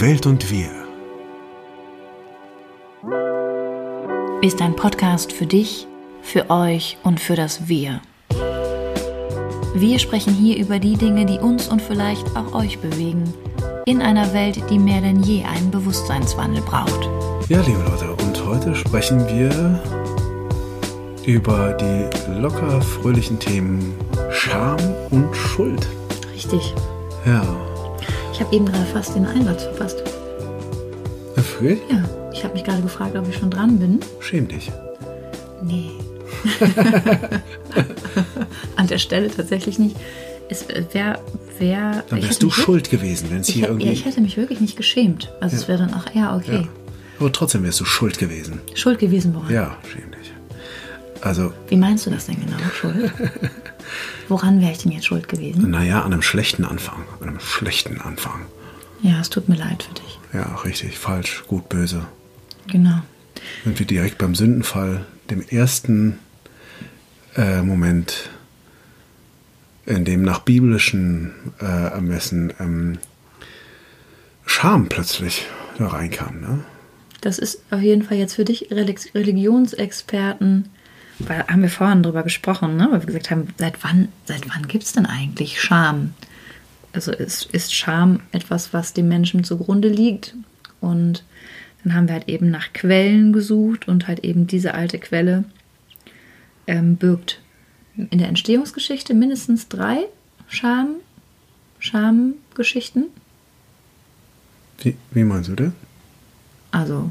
[0.00, 0.70] Welt und wir.
[4.40, 5.86] Ist ein Podcast für dich,
[6.22, 8.00] für euch und für das Wir.
[9.74, 13.24] Wir sprechen hier über die Dinge, die uns und vielleicht auch euch bewegen.
[13.84, 17.10] In einer Welt, die mehr denn je einen Bewusstseinswandel braucht.
[17.50, 19.82] Ja, liebe Leute, und heute sprechen wir
[21.26, 23.94] über die locker fröhlichen Themen
[24.30, 24.78] Scham
[25.10, 25.86] und Schuld.
[26.32, 26.74] Richtig.
[27.26, 27.69] Ja.
[28.40, 30.02] Ich habe eben gerade fast den Einsatz verpasst.
[31.36, 31.78] Erfüllt?
[31.90, 32.02] Ja,
[32.32, 34.00] ich habe mich gerade gefragt, ob ich schon dran bin.
[34.18, 34.72] Schäm dich.
[35.62, 35.90] Nee.
[38.76, 39.94] An der Stelle tatsächlich nicht.
[40.48, 40.64] Es
[40.94, 41.18] wäre.
[41.58, 43.86] Wär, Dann wärst du schuld gewesen, wenn es wirklich- hier irgendwie.
[43.88, 45.30] ja, ich hätte mich wirklich nicht geschämt.
[45.42, 45.68] Also es Ja.
[45.68, 46.62] wäre dann auch, ja, okay.
[46.62, 46.68] Ja.
[47.18, 48.62] Aber trotzdem wärst du schuld gewesen.
[48.72, 49.52] Schuld gewesen woran?
[49.52, 50.32] Ja, schäm dich.
[51.20, 53.12] Also, Wie meinst du das denn genau, Schuld?
[54.30, 55.70] Woran wäre ich denn jetzt schuld gewesen?
[55.70, 57.02] naja, an einem schlechten Anfang.
[57.20, 58.46] An einem schlechten Anfang.
[59.02, 60.18] Ja, es tut mir leid für dich.
[60.32, 62.06] Ja, richtig, falsch, gut, böse.
[62.68, 63.00] Genau.
[63.64, 66.18] Sind wir direkt beim Sündenfall, dem ersten
[67.36, 68.30] äh, Moment,
[69.86, 72.98] in dem nach biblischen äh, Ermessen ähm,
[74.46, 75.46] Scham plötzlich
[75.78, 76.40] da reinkam.
[76.40, 76.60] Ne?
[77.20, 80.68] Das ist auf jeden Fall jetzt für dich Relig- Religionsexperten,
[81.26, 82.88] weil haben wir vorhin drüber gesprochen, ne?
[82.90, 86.14] weil wir gesagt haben, seit wann, seit wann gibt es denn eigentlich Scham?
[86.92, 90.34] Also ist, ist Scham etwas, was dem Menschen zugrunde liegt?
[90.80, 91.24] Und
[91.84, 95.44] dann haben wir halt eben nach Quellen gesucht und halt eben diese alte Quelle
[96.66, 97.40] ähm, birgt
[97.96, 99.98] in der Entstehungsgeschichte mindestens drei
[100.48, 100.96] Scham,
[101.78, 103.06] Schamgeschichten.
[104.78, 105.72] Wie, wie meinst du das?
[106.70, 107.10] Also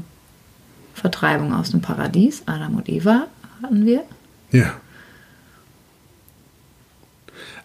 [0.94, 3.28] Vertreibung aus dem Paradies, Adam und Eva
[3.62, 4.04] hatten wir.
[4.52, 4.74] Ja.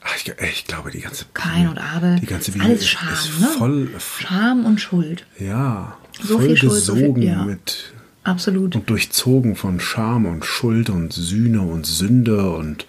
[0.04, 2.20] Ach, ich, ich glaube, die ganze Kain und Abel.
[2.20, 3.48] Die ganze Ist Bibel alles ist, Scham, ist ne?
[3.58, 5.26] voll, Scham und Schuld.
[5.40, 7.44] ja, So voll viel Schuld, so viel- gesogen ja.
[7.44, 8.76] mit Absolut.
[8.76, 12.86] und durchzogen von Scham und Schuld und Sühne und Sünde und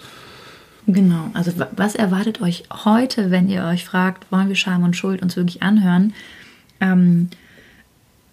[0.89, 1.31] Genau.
[1.35, 5.21] Also wa- was erwartet euch heute, wenn ihr euch fragt, wollen wir Scham und Schuld
[5.21, 6.13] uns wirklich anhören?
[6.81, 7.29] Ähm,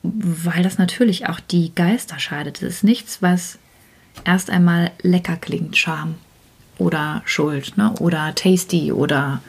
[0.03, 2.61] weil das natürlich auch die Geister scheidet.
[2.61, 3.57] Es ist nichts, was
[4.25, 6.15] erst einmal lecker klingt, Scham
[6.77, 7.93] oder Schuld, ne?
[7.99, 9.41] oder tasty oder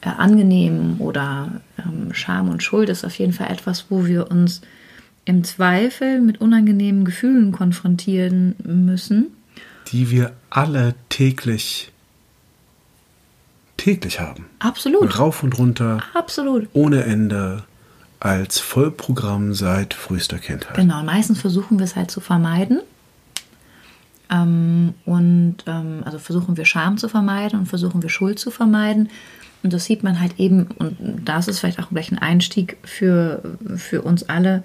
[0.00, 4.60] äh, angenehm oder ähm, Scham und Schuld ist auf jeden Fall etwas, wo wir uns
[5.24, 9.26] im Zweifel mit unangenehmen Gefühlen konfrontieren müssen.
[9.92, 11.90] die wir alle täglich
[13.76, 14.46] täglich haben.
[14.58, 15.18] Absolut.
[15.18, 16.68] Rauf und runter, Absolut.
[16.72, 17.64] ohne Ende,
[18.20, 20.74] als Vollprogramm seit frühester Kindheit.
[20.74, 22.80] Genau, meistens versuchen wir es halt zu vermeiden.
[24.30, 29.08] Ähm, und ähm, also versuchen wir Scham zu vermeiden und versuchen wir Schuld zu vermeiden.
[29.62, 33.42] Und das sieht man halt eben, und das ist vielleicht auch gleich ein Einstieg für,
[33.76, 34.62] für uns alle,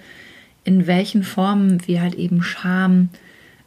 [0.63, 3.09] in welchen Formen wir halt eben Scham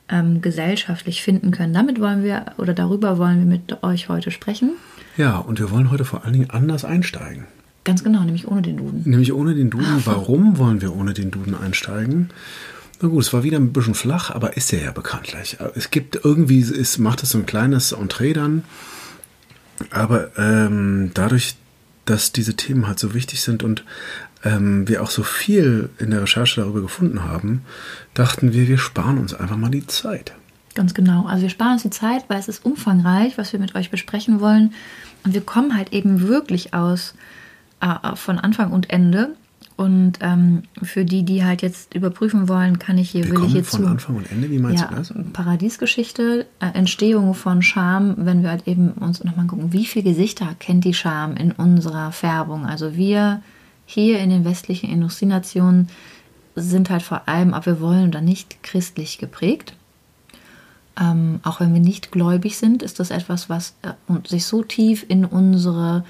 [0.08, 1.72] ähm, gesellschaftlich finden können.
[1.72, 4.72] Damit wollen wir oder darüber wollen wir mit euch heute sprechen.
[5.16, 7.44] Ja, und wir wollen heute vor allen Dingen anders einsteigen.
[7.84, 9.02] Ganz genau, nämlich ohne den Duden.
[9.04, 10.02] Nämlich ohne den Duden.
[10.04, 12.30] Warum wollen wir ohne den Duden einsteigen?
[13.00, 15.58] Na gut, es war wieder ein bisschen flach, aber ist ja ja bekanntlich.
[15.74, 18.64] Es gibt irgendwie, es macht es so ein kleines Entree dann.
[19.90, 21.56] Aber ähm, dadurch,
[22.06, 23.84] dass diese Themen halt so wichtig sind und
[24.44, 27.62] ähm, wir auch so viel in der Recherche darüber gefunden haben,
[28.14, 30.32] dachten wir, wir sparen uns einfach mal die Zeit.
[30.74, 31.26] Ganz genau.
[31.26, 34.40] Also wir sparen uns die Zeit, weil es ist umfangreich, was wir mit euch besprechen
[34.40, 34.74] wollen.
[35.24, 37.14] Und wir kommen halt eben wirklich aus
[37.80, 39.34] äh, von Anfang und Ende.
[39.76, 43.52] Und ähm, für die, die halt jetzt überprüfen wollen, kann ich hier, Wir will ich
[43.52, 43.86] hier von zu.
[43.86, 45.12] Anfang und Ende, wie meinst ja, du das?
[45.34, 50.54] Paradiesgeschichte, äh, Entstehung von Scham, wenn wir halt eben uns nochmal gucken, wie viele Gesichter
[50.58, 52.64] kennt die Scham in unserer Färbung.
[52.64, 53.42] Also wir
[53.84, 55.88] hier in den westlichen Industrienationen
[56.54, 59.74] sind halt vor allem, ob wir wollen oder nicht, christlich geprägt.
[60.98, 63.92] Ähm, auch wenn wir nicht gläubig sind, ist das etwas, was äh,
[64.26, 66.04] sich so tief in unsere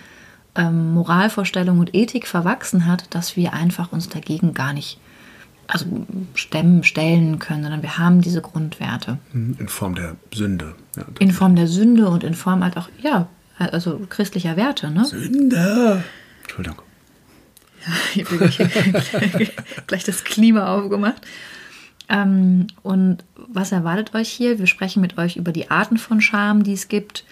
[0.57, 4.99] ähm, Moralvorstellung und Ethik verwachsen hat, dass wir einfach uns dagegen gar nicht
[5.69, 5.87] also
[6.35, 9.19] stemmen, stellen können, sondern wir haben diese Grundwerte.
[9.33, 10.75] In Form der Sünde.
[10.97, 13.29] Ja, In Form der Sünde und in Form halt auch, ja,
[13.59, 15.05] also christlicher Werte, ne?
[15.05, 16.05] Sünde!
[16.43, 16.83] Entschuldigung.
[18.15, 19.53] Ich habe gleich,
[19.87, 21.25] gleich das Klima aufgemacht.
[22.09, 24.59] Ähm, und was erwartet euch hier?
[24.59, 27.25] Wir sprechen mit euch über die Arten von Scham, die es gibt.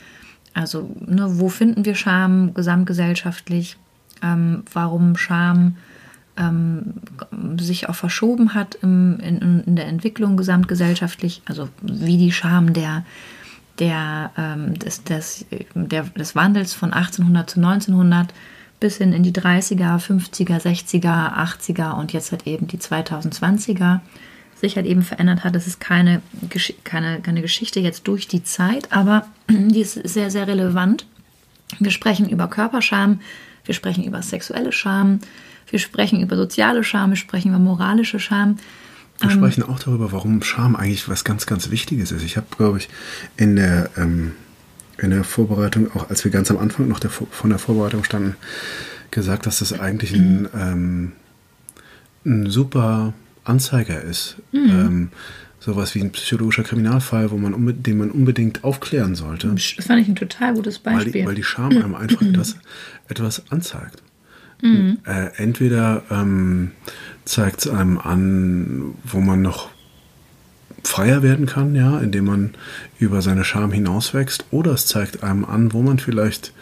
[0.54, 3.76] Also, ne, wo finden wir Scham gesamtgesellschaftlich?
[4.22, 5.76] Ähm, warum Scham
[6.36, 6.94] ähm,
[7.58, 11.42] sich auch verschoben hat im, in, in der Entwicklung gesamtgesellschaftlich?
[11.44, 13.04] Also, wie die Scham der,
[13.80, 18.32] der, ähm, des, des, der, des Wandels von 1800 zu 1900
[18.78, 24.00] bis hin in die 30er, 50er, 60er, 80er und jetzt halt eben die 2020er
[24.60, 25.54] sich halt eben verändert hat.
[25.54, 26.22] Das ist keine,
[26.84, 31.06] keine, keine Geschichte jetzt durch die Zeit, aber die ist sehr, sehr relevant.
[31.78, 33.20] Wir sprechen über Körperscham,
[33.64, 35.20] wir sprechen über sexuelle Scham,
[35.70, 38.56] wir sprechen über soziale Scham, wir sprechen über moralische Scham.
[39.18, 42.22] Wir ähm, sprechen auch darüber, warum Scham eigentlich was ganz, ganz Wichtiges ist.
[42.22, 42.88] Ich habe, glaube ich,
[43.36, 44.32] in der, ähm,
[44.98, 48.36] in der Vorbereitung, auch als wir ganz am Anfang noch der, von der Vorbereitung standen,
[49.10, 51.12] gesagt, dass das eigentlich ein, ähm,
[52.24, 53.14] ein super
[53.44, 54.36] Anzeiger ist.
[54.52, 54.70] Mhm.
[54.70, 55.08] Ähm,
[55.60, 59.48] sowas wie ein psychologischer Kriminalfall, wo man den man unbedingt aufklären sollte.
[59.48, 61.06] Das fand ich ein total gutes Beispiel.
[61.06, 62.56] Weil die, weil die Scham einem einfach etwas,
[63.08, 64.02] etwas anzeigt.
[64.60, 64.98] Mhm.
[65.06, 66.72] Äh, entweder ähm,
[67.24, 69.70] zeigt es einem an, wo man noch
[70.82, 72.54] freier werden kann, ja, indem man
[72.98, 76.52] über seine Scham hinauswächst, oder es zeigt einem an, wo man vielleicht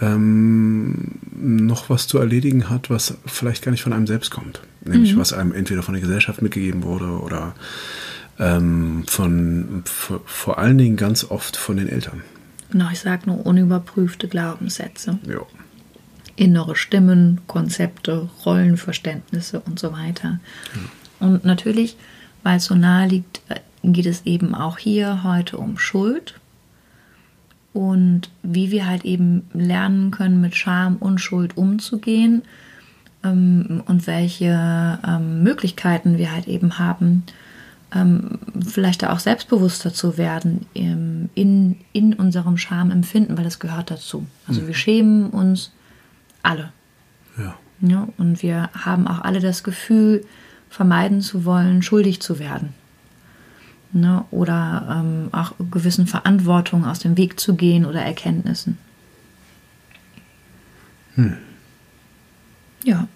[0.00, 4.60] ähm, noch was zu erledigen hat, was vielleicht gar nicht von einem selbst kommt.
[4.84, 5.18] Nämlich mhm.
[5.18, 7.54] was einem entweder von der Gesellschaft mitgegeben wurde oder
[8.38, 12.22] ähm, von vor allen Dingen ganz oft von den Eltern.
[12.70, 15.18] Genau, ich sage nur unüberprüfte Glaubenssätze.
[15.26, 15.40] Ja.
[16.36, 20.40] Innere Stimmen, Konzepte, Rollenverständnisse und so weiter.
[20.74, 21.26] Ja.
[21.26, 21.96] Und natürlich,
[22.42, 26.34] weil es so nahe liegt, äh, geht es eben auch hier heute um Schuld
[27.76, 32.40] und wie wir halt eben lernen können, mit Scham und Schuld umzugehen
[33.22, 37.24] ähm, und welche ähm, Möglichkeiten wir halt eben haben,
[37.94, 43.90] ähm, vielleicht da auch selbstbewusster zu werden ähm, in, in unserem Schamempfinden, weil das gehört
[43.90, 44.26] dazu.
[44.48, 44.68] Also mhm.
[44.68, 45.70] wir schämen uns
[46.42, 46.72] alle.
[47.36, 47.56] Ja.
[47.82, 48.08] ja.
[48.16, 50.24] Und wir haben auch alle das Gefühl,
[50.70, 52.72] vermeiden zu wollen, schuldig zu werden
[53.92, 58.78] ne, oder ähm, auch gewissen Verantwortungen aus dem Weg zu gehen oder Erkenntnissen.
[61.14, 61.36] Hm.
[62.84, 63.08] Ja.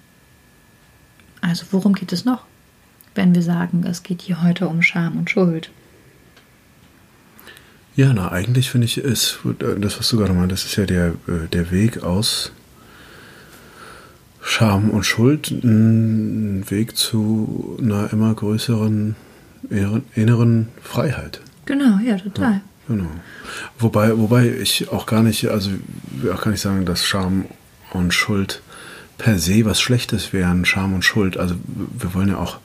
[1.41, 2.45] Also worum geht es noch,
[3.15, 5.71] wenn wir sagen, es geht hier heute um Scham und Schuld?
[7.97, 11.09] Ja, na, eigentlich finde ich, ist das, was du gerade meinst, das ist ja der,
[11.27, 12.53] äh, der Weg aus
[14.43, 19.17] Scham und Schuld, ein Weg zu einer immer größeren
[20.15, 21.41] inneren Freiheit.
[21.67, 22.53] Genau, ja, total.
[22.53, 23.11] Ja, genau.
[23.79, 25.71] Wobei, wobei ich auch gar nicht, also
[26.33, 27.47] auch gar nicht sagen, dass Scham
[27.93, 28.63] und Schuld
[29.19, 31.37] per se was Schlechtes wären, Scham und Schuld.
[31.37, 31.55] Also
[31.99, 32.59] wir wollen ja auch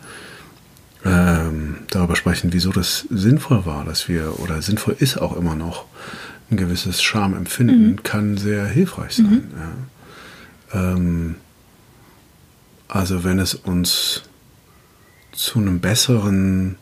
[1.04, 5.86] ähm, darüber sprechen, wieso das sinnvoll war, dass wir, oder sinnvoll ist auch immer noch,
[6.50, 8.04] ein gewisses Schamempfinden mhm.
[8.04, 9.26] kann sehr hilfreich sein.
[9.26, 9.44] Mhm.
[10.74, 10.92] Ja.
[10.94, 11.36] Ähm,
[12.88, 14.24] also wenn es uns
[15.32, 16.78] zu einem besseren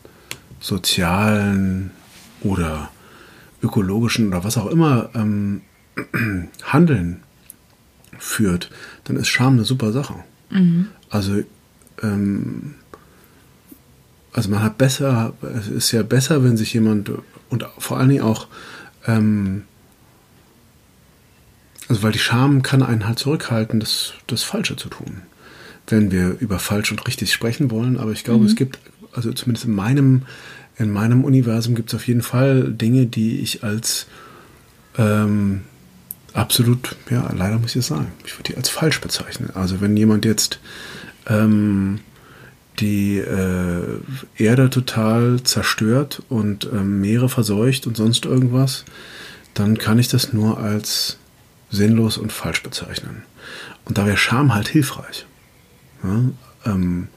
[0.64, 1.90] sozialen
[2.40, 2.90] oder
[3.62, 5.60] ökologischen oder was auch immer ähm,
[6.64, 7.22] Handeln
[8.18, 8.70] führt,
[9.04, 10.14] dann ist Scham eine super Sache.
[10.48, 10.88] Mhm.
[11.10, 11.42] Also,
[12.02, 12.76] ähm,
[14.32, 17.10] also man hat besser, es ist ja besser, wenn sich jemand
[17.50, 18.48] und vor allen Dingen auch,
[19.06, 19.64] ähm,
[21.88, 25.20] also weil die Scham kann einen halt zurückhalten, das, das Falsche zu tun,
[25.88, 27.98] wenn wir über falsch und richtig sprechen wollen.
[27.98, 28.46] Aber ich glaube, mhm.
[28.46, 28.78] es gibt
[29.14, 30.22] also zumindest in meinem,
[30.76, 34.06] in meinem Universum gibt es auf jeden Fall Dinge, die ich als
[34.98, 35.62] ähm,
[36.32, 39.50] absolut, ja, leider muss ich es sagen, ich würde die als falsch bezeichnen.
[39.54, 40.60] Also wenn jemand jetzt
[41.28, 42.00] ähm,
[42.80, 44.00] die äh,
[44.36, 48.84] Erde total zerstört und ähm, Meere verseucht und sonst irgendwas,
[49.54, 51.18] dann kann ich das nur als
[51.70, 53.22] sinnlos und falsch bezeichnen.
[53.84, 55.26] Und da wäre Scham halt hilfreich,
[56.02, 56.24] ja?
[56.66, 57.08] ähm,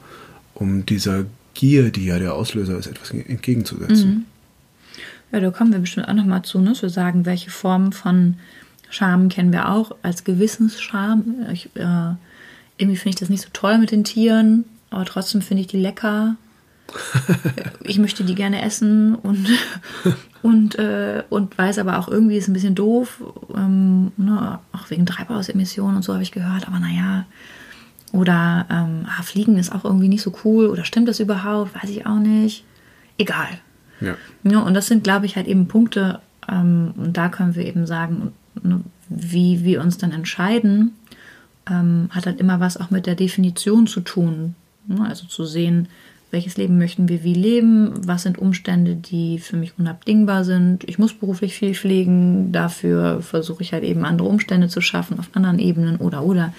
[0.54, 1.24] um dieser
[1.58, 4.08] Gier, die ja der Auslöser ist, etwas entgegenzusetzen.
[4.08, 4.24] Mhm.
[5.32, 6.74] Ja, da kommen wir bestimmt auch nochmal zu, ne?
[6.74, 8.36] zu sagen, welche Formen von
[8.90, 11.46] Scham kennen wir auch als Gewissensscham.
[11.52, 12.14] Ich, äh,
[12.76, 15.80] irgendwie finde ich das nicht so toll mit den Tieren, aber trotzdem finde ich die
[15.80, 16.36] lecker.
[17.82, 19.48] ich möchte die gerne essen und,
[20.42, 23.20] und, äh, und weiß aber auch irgendwie ist ein bisschen doof,
[23.52, 24.60] ähm, ne?
[24.70, 27.26] auch wegen Treibhausemissionen und so habe ich gehört, aber naja,
[28.12, 30.66] oder ähm, ah, Fliegen ist auch irgendwie nicht so cool.
[30.66, 31.74] Oder stimmt das überhaupt?
[31.74, 32.64] Weiß ich auch nicht.
[33.18, 33.48] Egal.
[34.00, 34.14] Ja.
[34.44, 37.86] ja und das sind, glaube ich, halt eben Punkte, ähm, und da können wir eben
[37.86, 40.92] sagen, ne, wie wir uns dann entscheiden,
[41.68, 44.54] ähm, hat halt immer was auch mit der Definition zu tun.
[44.86, 45.06] Ne?
[45.06, 45.88] Also zu sehen,
[46.30, 50.84] welches Leben möchten wir wie leben, was sind Umstände, die für mich unabdingbar sind.
[50.84, 55.30] Ich muss beruflich viel pflegen, dafür versuche ich halt eben andere Umstände zu schaffen auf
[55.32, 56.52] anderen Ebenen oder oder.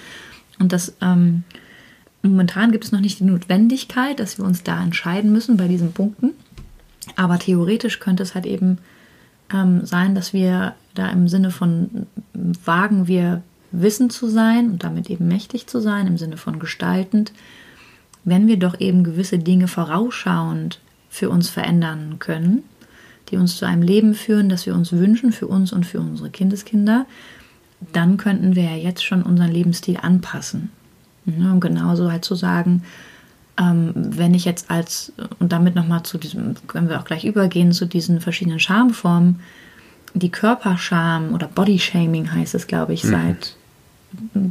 [0.60, 1.42] Und das ähm,
[2.22, 5.92] momentan gibt es noch nicht die Notwendigkeit, dass wir uns da entscheiden müssen bei diesen
[5.92, 6.32] Punkten.
[7.16, 8.78] Aber theoretisch könnte es halt eben
[9.52, 15.10] ähm, sein, dass wir da im Sinne von wagen wir wissend zu sein und damit
[15.10, 17.32] eben mächtig zu sein im Sinne von gestaltend,
[18.24, 22.64] wenn wir doch eben gewisse Dinge vorausschauend für uns verändern können,
[23.30, 26.30] die uns zu einem Leben führen, das wir uns wünschen für uns und für unsere
[26.30, 27.06] Kindeskinder,
[27.92, 30.70] dann könnten wir ja jetzt schon unseren Lebensstil anpassen.
[31.26, 32.82] Und genauso halt zu sagen,
[33.58, 37.72] ähm, wenn ich jetzt als, und damit nochmal zu diesem, können wir auch gleich übergehen,
[37.72, 39.40] zu diesen verschiedenen Schamformen,
[40.14, 43.10] die Körperscham oder Bodyshaming heißt es, glaube ich, mhm.
[43.10, 43.56] seit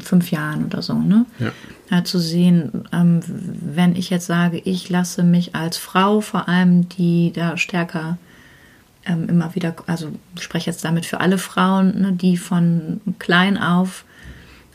[0.01, 1.25] fünf Jahren oder so, ne?
[1.37, 1.51] Ja.
[1.91, 6.87] ja zu sehen, ähm, wenn ich jetzt sage, ich lasse mich als Frau vor allem,
[6.89, 8.17] die da stärker
[9.09, 13.57] ähm, immer wieder, also ich spreche jetzt damit für alle Frauen, ne, die von klein
[13.57, 14.05] auf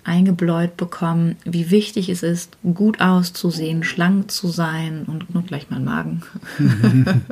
[0.02, 5.84] eingebläut bekommen, wie wichtig es ist, gut auszusehen, schlank zu sein und nur gleich mein
[5.84, 6.22] Magen.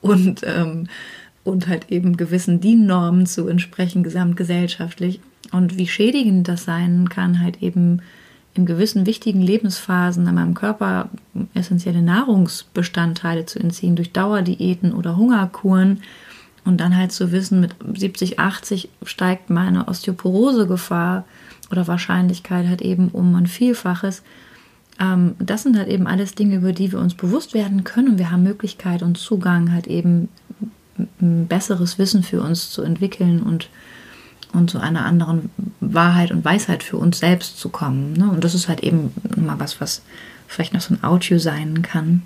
[0.00, 0.88] und, ähm,
[1.44, 5.20] und halt eben gewissen DIN-Normen zu entsprechen, gesamtgesellschaftlich.
[5.52, 8.00] Und wie schädigend das sein kann, halt eben
[8.54, 11.08] in gewissen wichtigen Lebensphasen an meinem Körper
[11.54, 16.02] essentielle Nahrungsbestandteile zu entziehen durch Dauerdiäten oder Hungerkuren
[16.64, 21.24] und dann halt zu wissen, mit 70, 80 steigt meine Osteoporosegefahr
[21.70, 24.22] oder Wahrscheinlichkeit halt eben um ein Vielfaches.
[25.00, 28.30] Ähm, das sind halt eben alles Dinge, über die wir uns bewusst werden können wir
[28.30, 30.28] haben Möglichkeit und Zugang halt eben
[31.20, 33.68] ein besseres Wissen für uns zu entwickeln und,
[34.52, 35.50] und zu einer anderen
[35.80, 38.12] Wahrheit und Weisheit für uns selbst zu kommen.
[38.12, 38.30] Ne?
[38.30, 40.02] Und das ist halt eben mal was, was
[40.46, 42.22] vielleicht noch so ein Audio sein kann.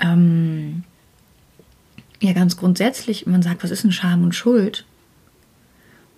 [0.00, 0.82] Ähm,
[2.24, 4.86] ja, ganz grundsätzlich, man sagt, was ist denn Scham und Schuld?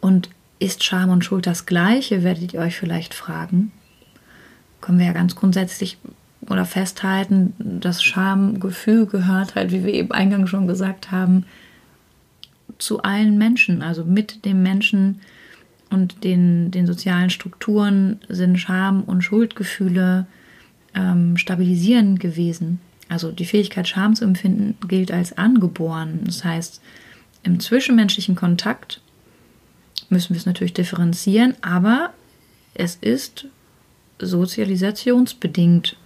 [0.01, 3.73] Und ist Scham und Schuld das Gleiche, werdet ihr euch vielleicht fragen.
[4.81, 5.99] Können wir ja ganz grundsätzlich
[6.49, 11.45] oder festhalten, das Schamgefühl gehört halt, wie wir eben eingangs schon gesagt haben,
[12.79, 15.21] zu allen Menschen, also mit dem Menschen
[15.91, 20.29] und den, den sozialen Strukturen sind Scham- und Schuldgefühle
[20.95, 22.81] ähm, stabilisierend gewesen.
[23.09, 26.21] Also die Fähigkeit, Scham zu empfinden, gilt als angeboren.
[26.25, 26.81] Das heißt,
[27.43, 29.01] im zwischenmenschlichen Kontakt
[30.09, 32.13] müssen wir es natürlich differenzieren, aber
[32.75, 33.47] es ist
[34.19, 35.97] sozialisationsbedingt.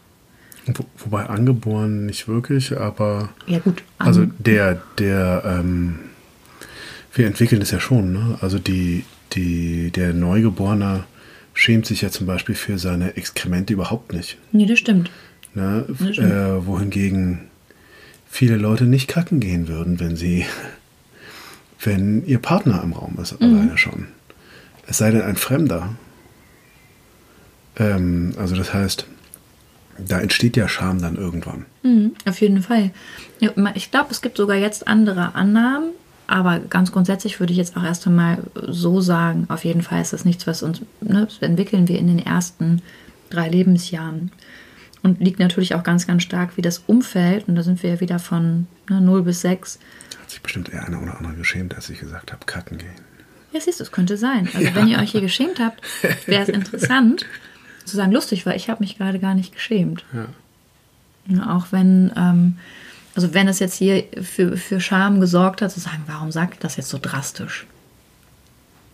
[0.66, 3.30] Wo, wobei angeboren nicht wirklich, aber.
[3.46, 3.82] Ja, gut.
[3.98, 5.98] Also der, der, ähm,
[7.14, 8.38] wir entwickeln es ja schon, ne?
[8.40, 11.04] Also die, die, der Neugeborene
[11.54, 14.38] schämt sich ja zum Beispiel für seine Exkremente überhaupt nicht.
[14.52, 15.10] Nee, das stimmt.
[15.54, 15.84] Ne?
[15.88, 17.40] Äh, wohingegen
[18.28, 20.44] viele Leute nicht kacken gehen würden, wenn sie
[21.82, 23.54] wenn ihr Partner im Raum ist, mhm.
[23.54, 24.06] alleine schon.
[24.86, 25.94] Es sei denn ein Fremder.
[27.76, 29.06] Ähm, also das heißt,
[30.06, 31.66] da entsteht ja Scham dann irgendwann.
[31.82, 32.90] Mhm, auf jeden Fall.
[33.74, 35.90] Ich glaube, es gibt sogar jetzt andere Annahmen,
[36.26, 40.12] aber ganz grundsätzlich würde ich jetzt auch erst einmal so sagen, auf jeden Fall ist
[40.12, 42.82] das nichts, was uns, ne, das entwickeln wir in den ersten
[43.30, 44.32] drei Lebensjahren.
[45.02, 48.00] Und liegt natürlich auch ganz, ganz stark, wie das Umfeld, und da sind wir ja
[48.00, 49.78] wieder von ne, 0 bis 6,
[50.30, 52.94] hat sich bestimmt eher einer oder andere geschämt, als ich gesagt habe, kacken gehen.
[53.52, 54.48] Ja, siehst du, es könnte sein.
[54.54, 54.74] Also ja.
[54.76, 55.82] wenn ihr euch hier geschämt habt,
[56.26, 57.26] wäre es interessant
[57.84, 60.04] zu sagen, lustig, weil ich habe mich gerade gar nicht geschämt.
[60.12, 61.56] Ja.
[61.56, 62.58] Auch wenn, ähm,
[63.16, 66.76] also wenn es jetzt hier für, für Scham gesorgt hat, zu sagen, warum sagt das
[66.76, 67.66] jetzt so drastisch?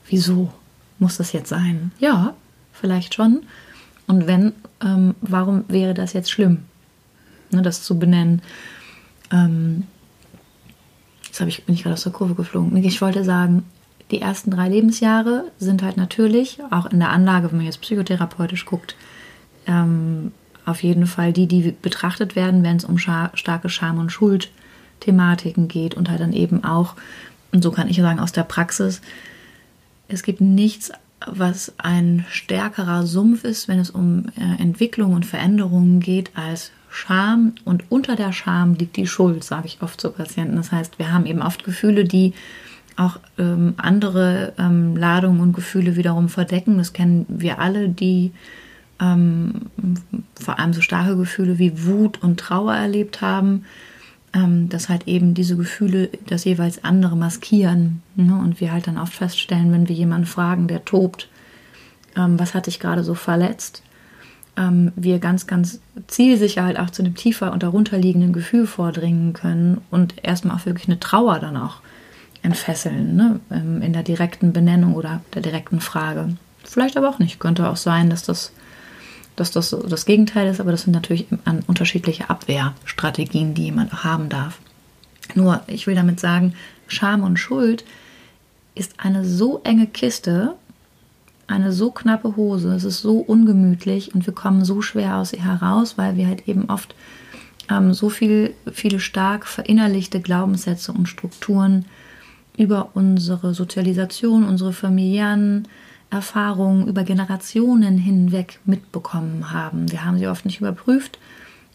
[0.08, 0.52] Wieso
[0.98, 1.92] muss das jetzt sein?
[1.98, 2.34] Ja,
[2.72, 3.42] vielleicht schon.
[4.06, 6.64] Und wenn, ähm, warum wäre das jetzt schlimm,
[7.50, 8.42] ne, das zu benennen?
[9.32, 9.84] Ähm,
[11.38, 12.76] Jetzt ich, bin ich gerade aus der Kurve geflogen.
[12.82, 13.64] Ich wollte sagen,
[14.10, 18.64] die ersten drei Lebensjahre sind halt natürlich, auch in der Anlage, wenn man jetzt psychotherapeutisch
[18.64, 18.96] guckt,
[19.66, 20.32] ähm,
[20.64, 25.68] auf jeden Fall die, die betrachtet werden, wenn es um scha starke Scham- und Schuldthematiken
[25.68, 26.94] geht und halt dann eben auch,
[27.52, 29.02] und so kann ich sagen aus der Praxis,
[30.08, 30.92] es gibt nichts,
[31.24, 37.54] was ein stärkerer Sumpf ist, wenn es um äh, Entwicklung und Veränderungen geht, als Scham
[37.64, 40.56] und unter der Scham liegt die Schuld, sage ich oft zu Patienten.
[40.56, 42.32] Das heißt, wir haben eben oft Gefühle, die
[42.96, 46.78] auch ähm, andere ähm, Ladungen und Gefühle wiederum verdecken.
[46.78, 48.32] Das kennen wir alle, die
[49.00, 49.66] ähm,
[50.40, 53.64] vor allem so starke Gefühle wie Wut und Trauer erlebt haben,
[54.36, 58.02] ähm, dass halt eben diese Gefühle das jeweils andere maskieren.
[58.14, 58.38] Ne?
[58.38, 61.28] Und wir halt dann oft feststellen, wenn wir jemanden fragen, der tobt,
[62.16, 63.82] ähm, was hat dich gerade so verletzt?
[64.56, 69.80] ähm, wir ganz, ganz zielsicher halt auch zu einem tiefer und darunterliegenden Gefühl vordringen können
[69.90, 71.80] und erstmal auch wirklich eine Trauer dann auch
[72.42, 73.40] entfesseln, ne?
[73.50, 76.36] Ähm, in der direkten Benennung oder der direkten Frage.
[76.64, 77.38] Vielleicht aber auch nicht.
[77.38, 78.52] Könnte auch sein, dass das,
[79.36, 81.26] dass das das Gegenteil ist, aber das sind natürlich
[81.66, 84.58] unterschiedliche Abwehrstrategien, die jemand haben darf.
[85.34, 86.54] Nur, ich will damit sagen,
[86.88, 87.84] Scham und Schuld
[88.74, 90.54] ist eine so enge Kiste,
[91.46, 95.44] eine so knappe Hose, es ist so ungemütlich und wir kommen so schwer aus ihr
[95.44, 96.94] heraus, weil wir halt eben oft
[97.70, 101.86] ähm, so viel, viele stark verinnerlichte Glaubenssätze und Strukturen
[102.56, 105.68] über unsere Sozialisation, unsere familiären
[106.10, 109.90] Erfahrungen über Generationen hinweg mitbekommen haben.
[109.90, 111.18] Wir haben sie oft nicht überprüft.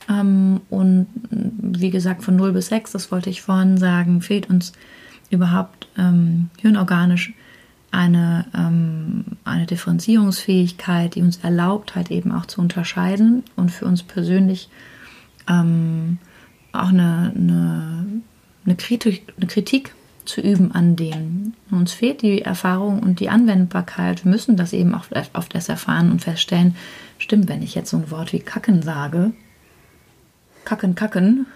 [0.09, 4.73] Ähm, und wie gesagt, von 0 bis 6, das wollte ich vorhin sagen, fehlt uns
[5.29, 7.33] überhaupt ähm, hirnorganisch
[7.91, 14.03] eine, ähm, eine Differenzierungsfähigkeit, die uns erlaubt, halt eben auch zu unterscheiden und für uns
[14.03, 14.69] persönlich
[15.47, 16.17] auch eine,
[17.35, 18.05] eine,
[18.65, 19.93] eine, Kritik, eine Kritik
[20.25, 21.53] zu üben an dem.
[21.71, 24.23] Uns fehlt die Erfahrung und die Anwendbarkeit.
[24.23, 26.75] Wir müssen das eben auch oft erst erfahren und feststellen,
[27.17, 29.31] stimmt, wenn ich jetzt so ein Wort wie kacken sage,
[30.65, 31.47] kacken, kacken,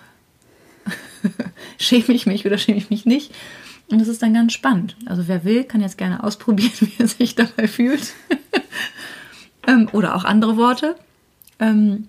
[1.77, 3.33] schäme ich mich oder schäme ich mich nicht,
[3.89, 4.95] und das ist dann ganz spannend.
[5.05, 8.13] Also wer will, kann jetzt gerne ausprobieren, wie er sich dabei fühlt.
[9.67, 10.95] ähm, oder auch andere Worte.
[11.59, 12.07] Ähm,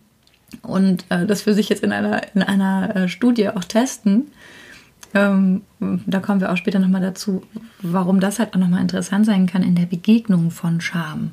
[0.63, 4.29] und äh, das für sich jetzt in einer, in einer äh, Studie auch testen.
[5.17, 5.63] Ähm,
[6.07, 7.43] da kommen wir auch später nochmal dazu,
[7.81, 11.31] warum das halt auch nochmal interessant sein kann in der Begegnung von Scham.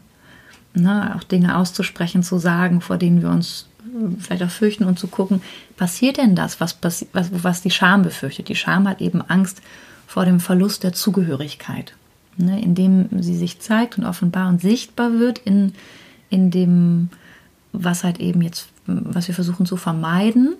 [0.75, 4.97] Ne, auch Dinge auszusprechen, zu sagen, vor denen wir uns äh, vielleicht auch fürchten und
[4.97, 5.41] zu gucken,
[5.77, 8.49] passiert denn das, was, was, was die Scham befürchtet?
[8.49, 9.61] Die Scham hat eben Angst
[10.07, 11.93] vor dem Verlust der Zugehörigkeit,
[12.37, 15.73] ne, indem sie sich zeigt und offenbar und sichtbar wird in,
[16.29, 17.09] in dem,
[17.71, 20.55] was halt eben jetzt, was wir versuchen zu vermeiden,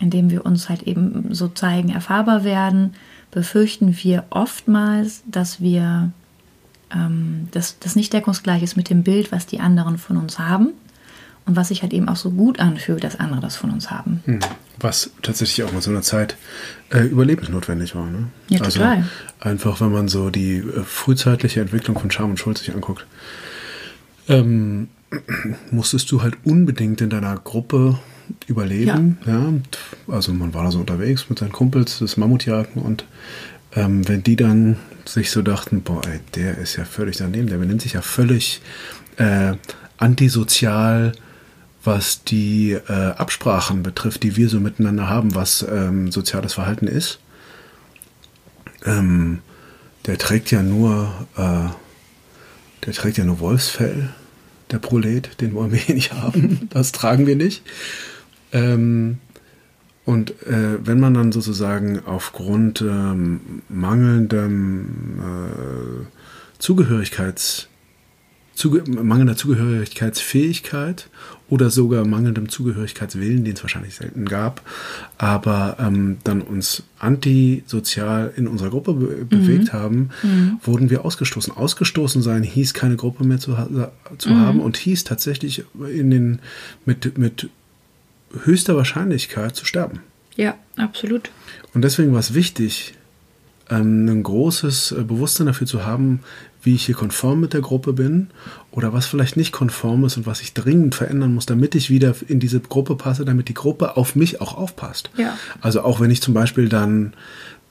[0.00, 2.94] indem wir uns halt eben so zeigen, erfahrbar werden,
[3.30, 6.12] befürchten wir oftmals, dass wir
[6.92, 10.70] ähm, dass das nicht deckungsgleich ist mit dem Bild, was die anderen von uns haben
[11.46, 14.22] und was sich halt eben auch so gut anfühlt, dass andere das von uns haben.
[14.26, 14.40] Hm.
[14.78, 16.36] Was tatsächlich auch in so einer Zeit
[16.90, 18.06] äh, überlebensnotwendig war.
[18.06, 18.28] Ne?
[18.48, 19.04] Ja, also total.
[19.38, 23.06] Einfach, wenn man so die äh, frühzeitliche Entwicklung von Scham und Schuld sich anguckt,
[24.28, 24.88] ähm,
[25.70, 27.98] musstest du halt unbedingt in deiner Gruppe
[28.46, 29.18] überleben.
[29.26, 29.32] Ja.
[29.32, 29.52] ja.
[30.14, 33.04] Also man war da so unterwegs mit seinen Kumpels, das Mammutjagen und
[33.74, 37.58] ähm, wenn die dann sich so dachten, boah, ey, der ist ja völlig daneben, der
[37.58, 38.60] benimmt sich ja völlig
[39.16, 39.54] äh,
[39.96, 41.12] antisozial,
[41.84, 47.20] was die äh, Absprachen betrifft, die wir so miteinander haben, was ähm, soziales Verhalten ist.
[48.84, 49.40] Ähm,
[50.06, 51.68] der trägt ja nur, äh,
[52.86, 54.10] der trägt ja nur Wolfsfell,
[54.70, 56.68] der Prolet, den wollen wir hier nicht haben.
[56.70, 57.62] Das tragen wir nicht.
[58.52, 59.18] Ähm,
[60.04, 66.06] und äh, wenn man dann sozusagen aufgrund ähm, mangelndem äh,
[66.58, 67.68] Zugehörigkeits
[68.60, 71.08] Zuge mangelnder Zugehörigkeitsfähigkeit
[71.48, 74.60] oder sogar mangelndem Zugehörigkeitswillen, den es wahrscheinlich selten gab,
[75.16, 79.28] aber ähm, dann uns antisozial in unserer Gruppe be mhm.
[79.28, 80.58] bewegt haben, mhm.
[80.62, 81.56] wurden wir ausgestoßen.
[81.56, 83.56] Ausgestoßen sein hieß keine Gruppe mehr zu,
[84.18, 84.40] zu mhm.
[84.40, 86.40] haben und hieß tatsächlich in den,
[86.84, 87.48] mit, mit
[88.44, 90.00] höchster Wahrscheinlichkeit zu sterben.
[90.36, 91.30] Ja, absolut.
[91.74, 92.94] Und deswegen war es wichtig,
[93.68, 96.20] ähm, ein großes äh, Bewusstsein dafür zu haben,
[96.62, 98.28] wie ich hier konform mit der Gruppe bin
[98.70, 102.14] oder was vielleicht nicht konform ist und was ich dringend verändern muss, damit ich wieder
[102.28, 105.10] in diese Gruppe passe, damit die Gruppe auf mich auch aufpasst.
[105.16, 105.38] Ja.
[105.60, 107.14] Also auch wenn ich zum Beispiel dann,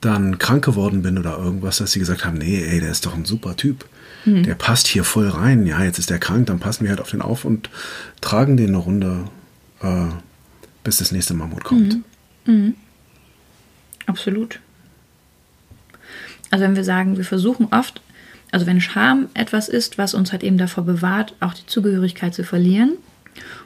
[0.01, 3.15] dann krank geworden bin oder irgendwas, dass sie gesagt haben, nee, ey, der ist doch
[3.15, 3.85] ein super Typ.
[4.25, 4.43] Mhm.
[4.43, 5.67] Der passt hier voll rein.
[5.67, 7.69] Ja, jetzt ist der krank, dann passen wir halt auf den auf und
[8.21, 9.25] tragen den eine Runde,
[9.81, 10.07] äh,
[10.89, 12.01] bis das nächste Mammut kommt.
[12.45, 12.53] Mhm.
[12.53, 12.73] Mhm.
[14.05, 14.59] Absolut.
[16.51, 18.01] Also wenn wir sagen, wir versuchen oft
[18.51, 22.43] also wenn Scham etwas ist, was uns halt eben davor bewahrt, auch die Zugehörigkeit zu
[22.43, 22.93] verlieren,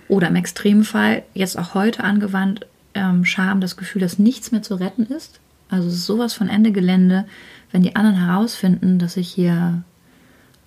[0.07, 4.75] oder im Extremfall, jetzt auch heute angewandt, ähm, Scham, das Gefühl, dass nichts mehr zu
[4.75, 5.39] retten ist.
[5.69, 7.25] Also es ist sowas von Ende Gelände,
[7.71, 9.83] wenn die anderen herausfinden, dass ich hier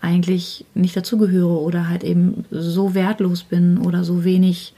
[0.00, 4.72] eigentlich nicht dazugehöre oder halt eben so wertlos bin oder so wenig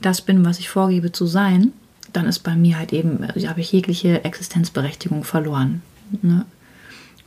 [0.00, 1.72] das bin, was ich vorgebe zu sein,
[2.12, 5.82] dann ist bei mir halt eben, also habe ich jegliche Existenzberechtigung verloren.
[6.22, 6.44] Ne?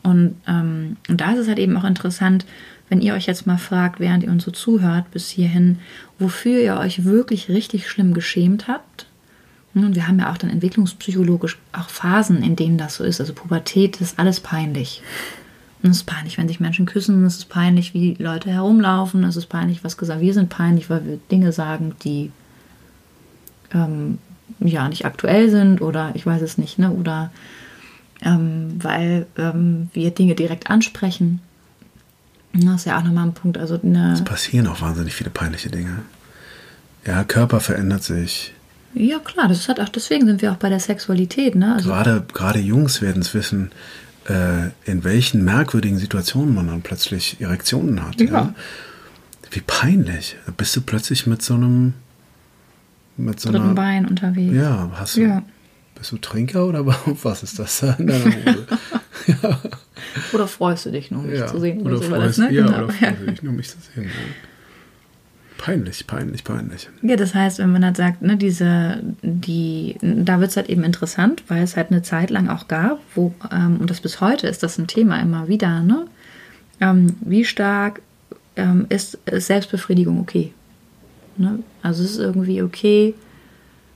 [0.03, 2.45] Und, ähm, und da ist es halt eben auch interessant,
[2.89, 5.79] wenn ihr euch jetzt mal fragt, während ihr uns so zuhört bis hierhin,
[6.19, 9.05] wofür ihr euch wirklich richtig schlimm geschämt habt.
[9.73, 13.21] Und wir haben ja auch dann entwicklungspsychologisch auch Phasen, in denen das so ist.
[13.21, 15.01] Also Pubertät ist alles peinlich.
[15.81, 19.37] Und es ist peinlich, wenn sich Menschen küssen, es ist peinlich, wie Leute herumlaufen, es
[19.37, 22.31] ist peinlich, was gesagt Wir sind peinlich, weil wir Dinge sagen, die
[23.73, 24.17] ähm,
[24.59, 26.91] ja nicht aktuell sind oder ich weiß es nicht, ne?
[26.91, 27.31] Oder
[28.21, 31.39] ähm, weil ähm, wir Dinge direkt ansprechen.
[32.53, 33.57] Das ist ja auch nochmal ein Punkt.
[33.57, 35.99] Also es passieren auch wahnsinnig viele peinliche Dinge.
[37.05, 38.53] Ja, Körper verändert sich.
[38.93, 41.75] Ja, klar, das hat auch, deswegen sind wir auch bei der Sexualität, ne?
[41.75, 43.71] Also gerade, gerade Jungs werden es wissen,
[44.27, 48.19] äh, in welchen merkwürdigen Situationen man dann plötzlich Erektionen hat.
[48.19, 48.27] Ja.
[48.27, 48.55] ja?
[49.49, 50.35] Wie peinlich.
[50.45, 51.93] Da bist du plötzlich mit so einem
[53.17, 54.53] mit so dritten einer, Bein unterwegs.
[54.53, 55.21] Ja, hast du.
[55.21, 55.43] Ja.
[55.95, 56.85] Bist du Trinker oder
[57.23, 58.67] was ist das in deiner Hose?
[59.27, 59.59] ja.
[60.33, 61.81] Oder freust du dich nur, mich ja, zu sehen?
[61.81, 62.51] Oder, oder freust, ne?
[62.51, 62.83] ja, genau.
[62.83, 64.09] oder freust du dich nur, mich zu sehen.
[65.57, 66.89] Peinlich, peinlich, peinlich.
[67.03, 70.83] Ja, das heißt, wenn man halt sagt, ne, diese, die, da wird es halt eben
[70.83, 74.47] interessant, weil es halt eine Zeit lang auch gab, wo, ähm, und das bis heute
[74.47, 76.07] ist das ein Thema immer wieder, ne?
[76.79, 78.01] Ähm, wie stark
[78.55, 80.51] ähm, ist, ist, Selbstbefriedigung okay?
[81.41, 81.59] Ne?
[81.81, 83.15] Also es ist irgendwie okay,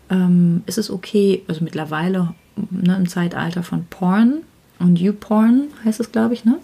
[0.09, 2.33] ähm, ist es okay, also mittlerweile
[2.71, 4.41] ne, im Zeitalter von Porn
[4.79, 6.59] und YouPorn heißt es, glaube ich, ne?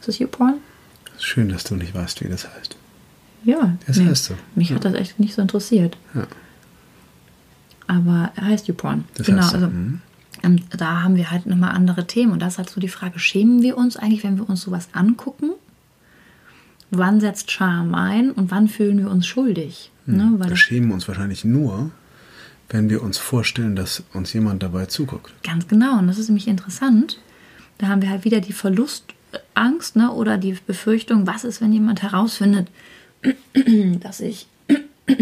[0.00, 0.54] Ist es YouPorn?
[1.18, 2.76] Schön, dass du nicht weißt, wie das heißt.
[3.44, 3.76] Ja.
[3.86, 4.34] Das nee, heißt so.
[4.54, 4.76] Mich ja.
[4.76, 5.96] hat das echt nicht so interessiert.
[6.14, 6.26] Ja.
[7.86, 9.04] Aber er heißt YouPorn.
[9.14, 9.56] Das genau, heißt so.
[9.56, 10.00] also mhm.
[10.42, 12.32] und da haben wir halt nochmal andere Themen.
[12.32, 14.88] Und da ist halt so die Frage, schämen wir uns eigentlich, wenn wir uns sowas
[14.92, 15.50] angucken?
[16.94, 19.90] Wann setzt Scham ein und wann fühlen wir uns schuldig?
[20.04, 20.16] Mhm.
[20.16, 20.32] Ne?
[20.36, 21.90] Weil wir schämen uns wahrscheinlich nur,
[22.68, 25.32] wenn wir uns vorstellen, dass uns jemand dabei zuguckt.
[25.42, 25.98] Ganz genau.
[25.98, 27.18] Und das ist nämlich interessant.
[27.78, 30.12] Da haben wir halt wieder die Verlustangst ne?
[30.12, 32.68] oder die Befürchtung, was ist, wenn jemand herausfindet,
[34.00, 34.46] dass ich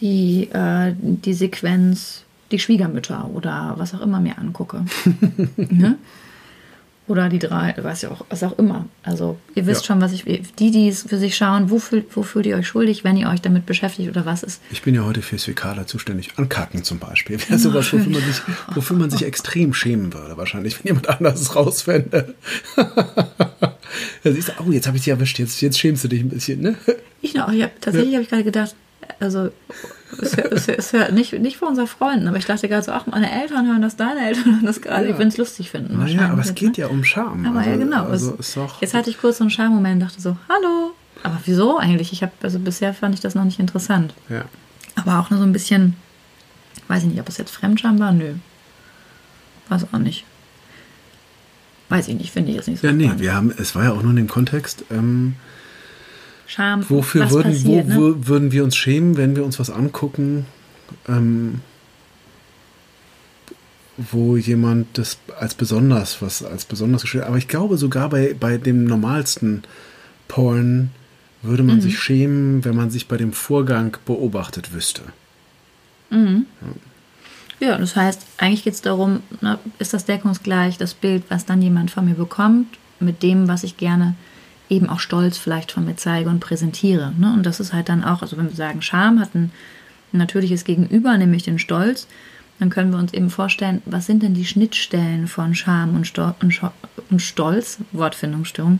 [0.00, 4.84] die, äh, die Sequenz, die Schwiegermütter oder was auch immer mir angucke.
[5.56, 5.96] ne?
[7.12, 8.86] Oder die drei, weiß ich auch, was auch immer.
[9.02, 9.88] Also ihr wisst ja.
[9.88, 12.66] schon, was ich, die, die es für sich schauen, wo fühlt, wo fühlt ihr euch
[12.66, 14.62] schuldig, wenn ihr euch damit beschäftigt oder was ist?
[14.70, 16.30] Ich bin ja heute fürs Fäkaler zuständig.
[16.36, 17.38] Ankacken zum Beispiel.
[17.38, 18.40] Wäre sowas, wofür man, sich,
[18.74, 22.34] wofür man sich extrem schämen würde, wahrscheinlich, wenn jemand anderes rausfände.
[24.24, 26.30] Da siehst du, oh, jetzt habe ich dich erwischt, jetzt, jetzt schämst du dich ein
[26.30, 26.76] bisschen, ne?
[27.20, 28.16] Ich noch, ich hab, tatsächlich ja.
[28.16, 28.74] habe ich gerade gedacht,
[29.20, 29.50] also
[30.18, 32.82] ist ja, ist ja, ist ja nicht, nicht für unsere Freunden, aber ich dachte gerade
[32.82, 35.18] so, ach, meine Eltern hören das, deine Eltern hören das gerade, ja.
[35.18, 35.98] ich es lustig finden.
[35.98, 36.84] Naja, aber es geht ne?
[36.84, 37.46] ja um Scham.
[37.46, 38.04] Aber also, ja, genau.
[38.04, 40.92] Also es, jetzt hatte ich kurz so einen Schammoment und dachte so, hallo.
[41.22, 42.12] Aber wieso eigentlich?
[42.12, 44.14] Ich habe, also bisher fand ich das noch nicht interessant.
[44.28, 44.44] Ja.
[44.96, 45.96] Aber auch nur so ein bisschen,
[46.88, 48.34] weiß ich nicht, ob es jetzt Fremdscham war, nö.
[49.68, 50.24] Weiß auch nicht.
[51.88, 52.86] Weiß ich nicht, finde ich jetzt nicht so.
[52.86, 53.20] Ja, nee, spannend.
[53.20, 54.84] wir haben, es war ja auch nur in dem Kontext.
[54.90, 55.36] Ähm,
[56.54, 56.84] Scham.
[56.90, 58.26] Wofür würden, passiert, wo, ne?
[58.26, 60.44] würden wir uns schämen, wenn wir uns was angucken,
[61.08, 61.60] ähm,
[63.96, 68.58] wo jemand das als besonders, was als besonders gestellt Aber ich glaube, sogar bei, bei
[68.58, 69.62] dem normalsten
[70.28, 70.90] Porn
[71.40, 71.80] würde man mhm.
[71.80, 75.02] sich schämen, wenn man sich bei dem Vorgang beobachtet wüsste.
[76.10, 76.46] Mhm.
[76.60, 76.68] Ja.
[77.68, 81.62] Ja, das heißt, eigentlich geht es darum, ne, ist das deckungsgleich, das Bild, was dann
[81.62, 82.66] jemand von mir bekommt,
[82.98, 84.16] mit dem, was ich gerne
[84.68, 87.12] eben auch stolz vielleicht von mir zeige und präsentiere.
[87.18, 87.32] Ne?
[87.32, 89.52] Und das ist halt dann auch, also wenn wir sagen, Scham hat ein
[90.12, 92.06] natürliches Gegenüber, nämlich den Stolz,
[92.58, 96.34] dann können wir uns eben vorstellen, was sind denn die Schnittstellen von Scham und, Stol
[96.40, 96.58] und,
[97.10, 98.78] und Stolz, Wortfindungsstörung.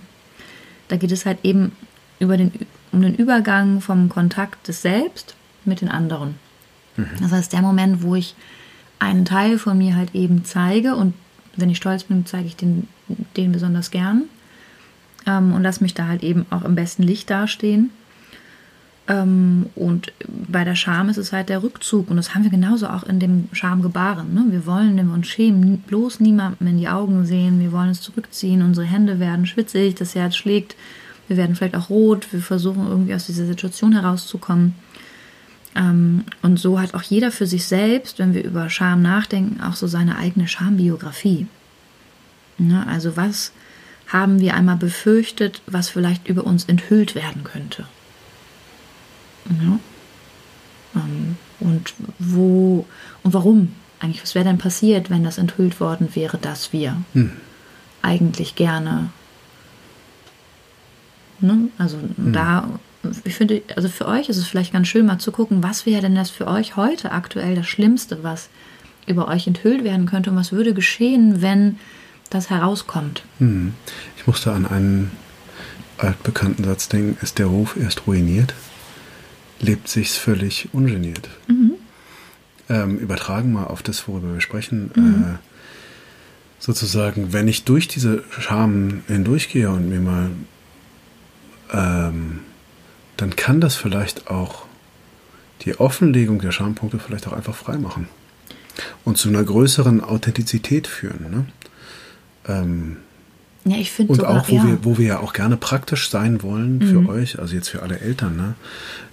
[0.88, 1.72] Da geht es halt eben
[2.18, 2.52] über den,
[2.92, 6.36] um den Übergang vom Kontakt des Selbst mit den anderen.
[6.96, 7.06] Mhm.
[7.20, 8.34] Das heißt, der Moment, wo ich
[8.98, 11.14] einen Teil von mir halt eben zeige und
[11.56, 12.88] wenn ich stolz bin, zeige ich den,
[13.36, 14.24] den besonders gern
[15.26, 17.90] ähm, und lasse mich da halt eben auch im besten Licht dastehen.
[19.08, 22.86] Ähm, und bei der Scham ist es halt der Rückzug und das haben wir genauso
[22.86, 24.32] auch in dem Schamgebaren.
[24.32, 24.44] Ne?
[24.50, 27.60] Wir wollen, wenn wir uns schämen, bloß niemandem in die Augen sehen.
[27.60, 30.76] Wir wollen uns zurückziehen, unsere Hände werden schwitzig, das Herz schlägt,
[31.26, 34.74] wir werden vielleicht auch rot, wir versuchen irgendwie aus dieser Situation herauszukommen.
[35.74, 39.74] Ähm, und so hat auch jeder für sich selbst, wenn wir über Scham nachdenken, auch
[39.74, 41.46] so seine eigene Schambiografie.
[42.58, 42.86] Ne?
[42.86, 43.52] Also was
[44.12, 47.86] haben wir einmal befürchtet, was vielleicht über uns enthüllt werden könnte?
[49.46, 49.78] Ja.
[50.96, 52.86] Ähm, und wo
[53.22, 53.74] und warum?
[54.00, 57.30] Eigentlich, was wäre denn passiert, wenn das enthüllt worden wäre, dass wir hm.
[58.02, 59.10] eigentlich gerne,
[61.40, 61.68] ne?
[61.78, 62.32] also hm.
[62.32, 62.68] da
[63.24, 66.02] ich finde, also für euch ist es vielleicht ganz schön, mal zu gucken, was wäre
[66.02, 68.48] denn das für euch heute aktuell das Schlimmste, was
[69.06, 71.78] über euch enthüllt werden könnte und was würde geschehen, wenn
[72.34, 73.22] das herauskommt.
[73.38, 73.74] Hm.
[74.16, 75.10] Ich musste an einen
[75.98, 78.54] altbekannten Satz denken, ist der Ruf erst ruiniert,
[79.60, 81.28] lebt sich's völlig ungeniert.
[81.46, 81.72] Mhm.
[82.68, 84.90] Ähm, übertragen mal auf das, worüber wir sprechen.
[84.94, 85.22] Mhm.
[85.22, 85.38] Äh,
[86.58, 90.30] sozusagen, wenn ich durch diese Scham hindurchgehe und mir mal
[91.72, 92.40] ähm,
[93.16, 94.66] dann kann das vielleicht auch
[95.62, 98.08] die Offenlegung der Schampunkte vielleicht auch einfach freimachen
[99.04, 101.30] und zu einer größeren Authentizität führen.
[101.30, 101.46] Ne?
[102.48, 102.96] Ähm,
[103.64, 104.66] ja, ich finde Und sogar, auch, wo, ja.
[104.66, 107.08] wir, wo wir ja auch gerne praktisch sein wollen für mhm.
[107.08, 108.54] euch, also jetzt für alle Eltern, ne?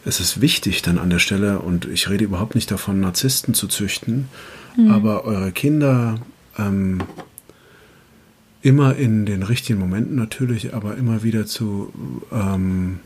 [0.05, 3.67] es ist wichtig dann an der Stelle, und ich rede überhaupt nicht davon, Narzissten zu
[3.67, 4.27] züchten,
[4.75, 4.89] mhm.
[4.89, 6.19] aber eure Kinder
[6.57, 7.03] ähm,
[8.61, 11.93] immer in den richtigen Momenten natürlich, aber immer wieder zu,
[12.31, 12.99] ähm,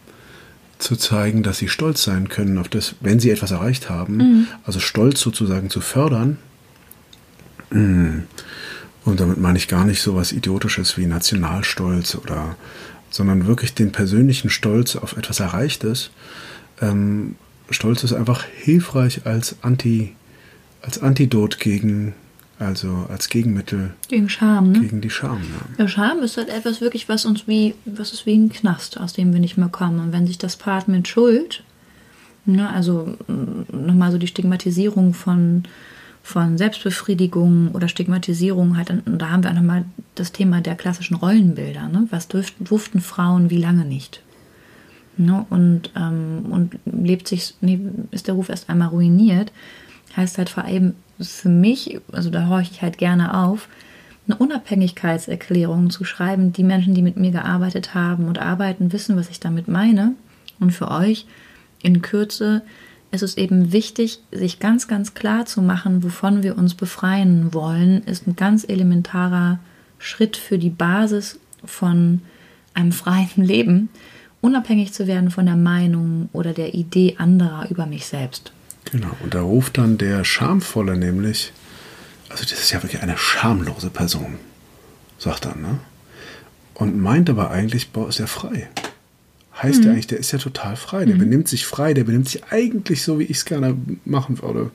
[0.78, 4.18] zu zeigen, dass sie stolz sein können auf das, wenn sie etwas erreicht haben.
[4.18, 4.48] Mhm.
[4.64, 6.38] Also stolz sozusagen zu fördern.
[7.70, 8.24] Mm.
[9.06, 12.56] Und damit meine ich gar nicht so was Idiotisches wie Nationalstolz oder,
[13.10, 16.10] sondern wirklich den persönlichen Stolz auf etwas Erreichtes.
[16.82, 17.36] Ähm,
[17.70, 20.16] Stolz ist einfach hilfreich als Anti,
[20.82, 22.14] als Antidot gegen
[22.60, 23.94] also als Gegenmittel.
[24.08, 24.80] Gegen Scham, ne?
[24.80, 25.84] Gegen die Scham, ja.
[25.84, 25.88] ja.
[25.88, 29.34] Scham ist halt etwas wirklich, was uns wie, was ist wie ein Knast, aus dem
[29.34, 30.00] wir nicht mehr kommen.
[30.00, 31.64] Und wenn sich das paart mit Schuld,
[32.46, 35.64] ne, also mm, nochmal so die Stigmatisierung von,
[36.24, 39.84] von Selbstbefriedigung oder Stigmatisierung, halt, und da haben wir auch nochmal
[40.16, 41.90] das Thema der klassischen Rollenbilder.
[41.90, 42.08] Ne?
[42.10, 44.22] Was durften, durften Frauen wie lange nicht?
[45.18, 45.46] Ne?
[45.50, 47.80] Und, ähm, und lebt sich, nee,
[48.12, 49.52] ist der Ruf erst einmal ruiniert,
[50.16, 53.68] heißt halt vor allem für mich, also da horche ich halt gerne auf,
[54.26, 56.54] eine Unabhängigkeitserklärung zu schreiben.
[56.54, 60.14] Die Menschen, die mit mir gearbeitet haben und arbeiten, wissen, was ich damit meine.
[60.62, 61.26] Und für euch
[61.82, 62.62] in Kürze
[63.14, 68.04] ist es eben wichtig, sich ganz, ganz klar zu machen, wovon wir uns befreien wollen,
[68.06, 69.60] ist ein ganz elementarer
[70.00, 72.22] Schritt für die Basis von
[72.74, 73.90] einem freien Leben,
[74.42, 78.52] unabhängig zu werden von der Meinung oder der Idee anderer über mich selbst.
[78.92, 81.54] Genau, und da ruft dann der Schamvolle nämlich,
[82.30, 84.40] also das ist ja wirklich eine schamlose Person,
[85.20, 85.80] sagt er, ne?
[86.74, 88.68] Und meint aber eigentlich, boah, ist ja frei.
[89.62, 89.86] Heißt mhm.
[89.86, 91.20] ja eigentlich, der ist ja total frei, der mhm.
[91.20, 94.72] benimmt sich frei, der benimmt sich eigentlich so, wie ich es gerne machen würde.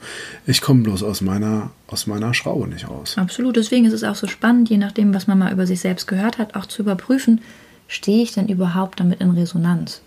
[0.47, 3.19] Ich komme bloß aus meiner, aus meiner Schraube nicht raus.
[3.19, 6.07] Absolut, deswegen ist es auch so spannend, je nachdem, was man mal über sich selbst
[6.07, 7.41] gehört hat, auch zu überprüfen,
[7.89, 10.01] stehe ich denn überhaupt damit in Resonanz?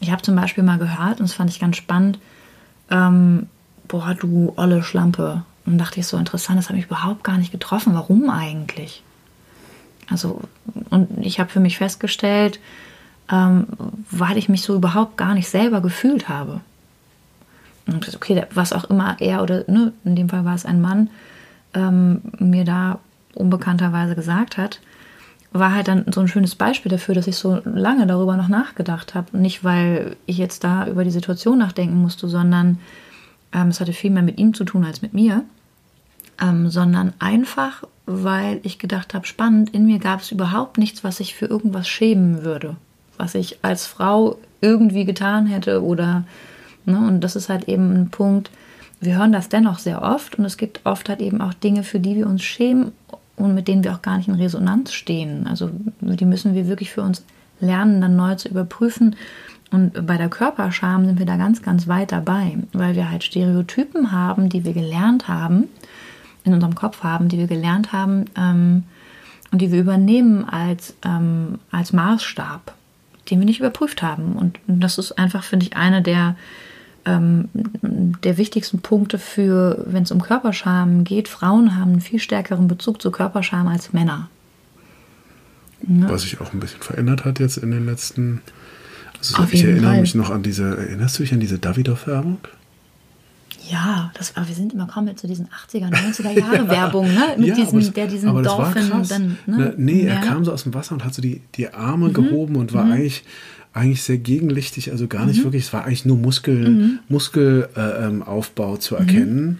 [0.00, 2.20] Ich habe zum Beispiel mal gehört, und das fand ich ganz spannend,
[2.90, 3.48] ähm,
[3.88, 5.42] boah, du olle Schlampe.
[5.66, 7.94] Und dachte ich so interessant, das hat mich überhaupt gar nicht getroffen.
[7.94, 9.02] Warum eigentlich?
[10.08, 10.40] Also,
[10.88, 12.60] und ich habe für mich festgestellt,
[13.30, 13.66] ähm,
[14.10, 16.60] weil ich mich so überhaupt gar nicht selber gefühlt habe.
[17.86, 21.10] Und okay, was auch immer er oder, ne, in dem Fall war es ein Mann,
[21.74, 22.98] ähm, mir da
[23.34, 24.80] unbekannterweise gesagt hat,
[25.52, 29.14] war halt dann so ein schönes Beispiel dafür, dass ich so lange darüber noch nachgedacht
[29.14, 29.36] habe.
[29.36, 32.78] Nicht, weil ich jetzt da über die Situation nachdenken musste, sondern
[33.52, 35.44] ähm, es hatte viel mehr mit ihm zu tun als mit mir,
[36.40, 41.20] ähm, sondern einfach, weil ich gedacht habe, spannend, in mir gab es überhaupt nichts, was
[41.20, 42.76] ich für irgendwas schämen würde,
[43.18, 46.24] was ich als Frau irgendwie getan hätte oder,
[46.84, 48.50] ne, und das ist halt eben ein Punkt,
[49.00, 52.00] wir hören das dennoch sehr oft und es gibt oft halt eben auch Dinge, für
[52.00, 52.92] die wir uns schämen
[53.36, 55.46] und mit denen wir auch gar nicht in Resonanz stehen.
[55.46, 57.24] Also die müssen wir wirklich für uns
[57.60, 59.16] lernen, dann neu zu überprüfen.
[59.70, 64.10] Und bei der Körperscham sind wir da ganz, ganz weit dabei, weil wir halt Stereotypen
[64.12, 65.68] haben, die wir gelernt haben,
[66.44, 68.84] in unserem Kopf haben, die wir gelernt haben ähm,
[69.52, 72.74] und die wir übernehmen als, ähm, als Maßstab,
[73.30, 74.34] den wir nicht überprüft haben.
[74.34, 76.36] Und das ist einfach, finde ich, eine der
[77.04, 77.48] ähm,
[78.22, 81.28] der wichtigsten Punkte für, wenn es um Körperscham geht.
[81.28, 84.28] Frauen haben einen viel stärkeren Bezug zu Körperscham als Männer.
[85.86, 86.10] Ja.
[86.10, 88.42] Was sich auch ein bisschen verändert hat jetzt in den letzten.
[89.20, 90.00] Also ich erinnere Fall.
[90.00, 92.38] mich noch an diese, erinnerst du dich an diese Davidoff-Werbung?
[93.70, 97.34] Ja, das war, wir sind immer kaum mit zu diesen 80er, 90er Jahre Werbung, ne?
[97.36, 99.38] Mit ja, diesem, das, der diesen Dolphin dann.
[99.46, 99.74] Ne?
[99.76, 102.12] Nee, er kam so aus dem Wasser und hat so die, die Arme mhm.
[102.14, 102.92] gehoben und war mhm.
[102.92, 103.24] eigentlich
[103.74, 105.44] eigentlich sehr gegenlichtig, also gar nicht mhm.
[105.44, 106.98] wirklich, es war eigentlich nur Muskel, mhm.
[107.08, 109.46] Muskelaufbau äh, zu erkennen.
[109.46, 109.58] Mhm.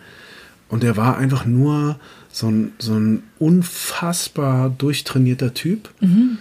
[0.70, 1.98] Und er war einfach nur
[2.30, 5.90] so ein, so ein unfassbar durchtrainierter Typ.
[6.00, 6.38] Mhm.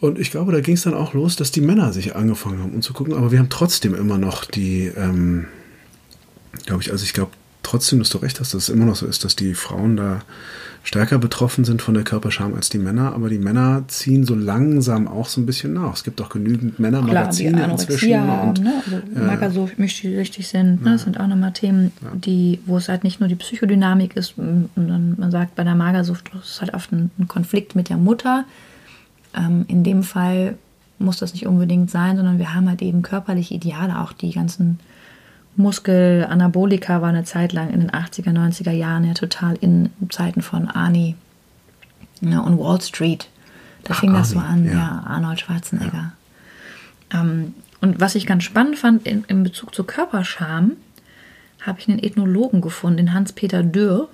[0.00, 2.72] Und ich glaube, da ging es dann auch los, dass die Männer sich angefangen haben,
[2.72, 3.14] um zu gucken.
[3.14, 5.46] Aber wir haben trotzdem immer noch die, ähm,
[6.66, 7.32] glaube ich, also ich glaube
[7.62, 10.22] trotzdem, dass du recht hast, dass es immer noch so ist, dass die Frauen da
[10.84, 15.06] stärker betroffen sind von der Körperscham als die Männer, aber die Männer ziehen so langsam
[15.06, 15.92] auch so ein bisschen nach.
[15.92, 18.18] Es gibt auch genügend Männermagazine inzwischen.
[18.18, 18.82] Haben, und, ne?
[18.86, 20.92] also, äh, Magersucht-Mischsüchtig sind, ne?
[20.92, 22.10] das sind auch nochmal Themen, ja.
[22.14, 26.30] die, wo es halt nicht nur die Psychodynamik ist, sondern man sagt, bei der Magersucht
[26.40, 28.44] ist es halt oft ein, ein Konflikt mit der Mutter.
[29.36, 30.56] Ähm, in dem Fall
[30.98, 34.78] muss das nicht unbedingt sein, sondern wir haben halt eben körperliche Ideale, auch die ganzen
[35.58, 40.68] Muskelanabolika war eine Zeit lang in den 80er, 90er Jahren ja total in Zeiten von
[40.68, 41.16] Arnie
[42.20, 43.28] ja, und Wall Street.
[43.82, 46.12] Da Ach, fing das so an, ja, ja Arnold Schwarzenegger.
[47.12, 47.20] Ja.
[47.20, 50.72] Ähm, und was ich ganz spannend fand in, in Bezug zu Körperscham,
[51.62, 54.08] habe ich einen Ethnologen gefunden, den Hans-Peter Dürr,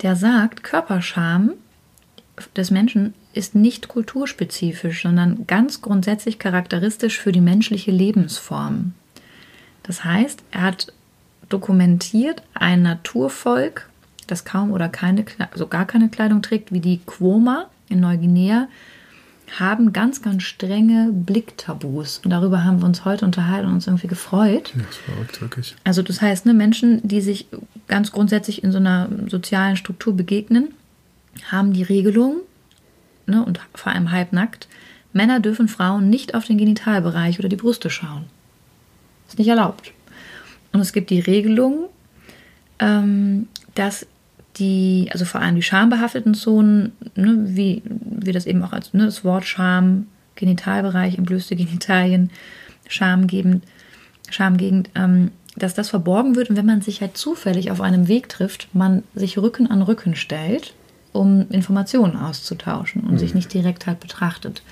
[0.00, 1.52] der sagt, Körperscham
[2.56, 8.94] des Menschen ist nicht kulturspezifisch, sondern ganz grundsätzlich charakteristisch für die menschliche Lebensform.
[9.88, 10.92] Das heißt, er hat
[11.48, 13.88] dokumentiert ein Naturvolk,
[14.28, 18.68] das kaum oder keine, also gar keine Kleidung trägt, wie die Quoma in Neuguinea,
[19.58, 22.20] haben ganz, ganz strenge Blicktabus.
[22.22, 24.74] Und darüber haben wir uns heute unterhalten und uns irgendwie gefreut.
[24.76, 25.76] Ja, das ist verrückt, wirklich.
[25.84, 27.46] Also das heißt, ne, Menschen, die sich
[27.86, 30.74] ganz grundsätzlich in so einer sozialen Struktur begegnen,
[31.50, 32.42] haben die Regelung,
[33.24, 34.68] ne, und vor allem halbnackt,
[35.14, 38.26] Männer dürfen Frauen nicht auf den Genitalbereich oder die Brüste schauen.
[39.28, 39.92] Ist nicht erlaubt.
[40.72, 41.88] Und es gibt die Regelung,
[42.78, 44.06] ähm, dass
[44.56, 49.04] die, also vor allem die schambehafteten Zonen, ne, wie wir das eben auch als ne,
[49.04, 52.30] das Wort Scham, Genitalbereich, entblößte Genitalien,
[52.88, 53.64] Schamgebend,
[54.30, 58.28] Schamgegend, ähm, dass das verborgen wird und wenn man sich halt zufällig auf einem Weg
[58.28, 60.74] trifft, man sich Rücken an Rücken stellt,
[61.12, 63.18] um Informationen auszutauschen und mhm.
[63.18, 64.62] sich nicht direkt halt betrachtet.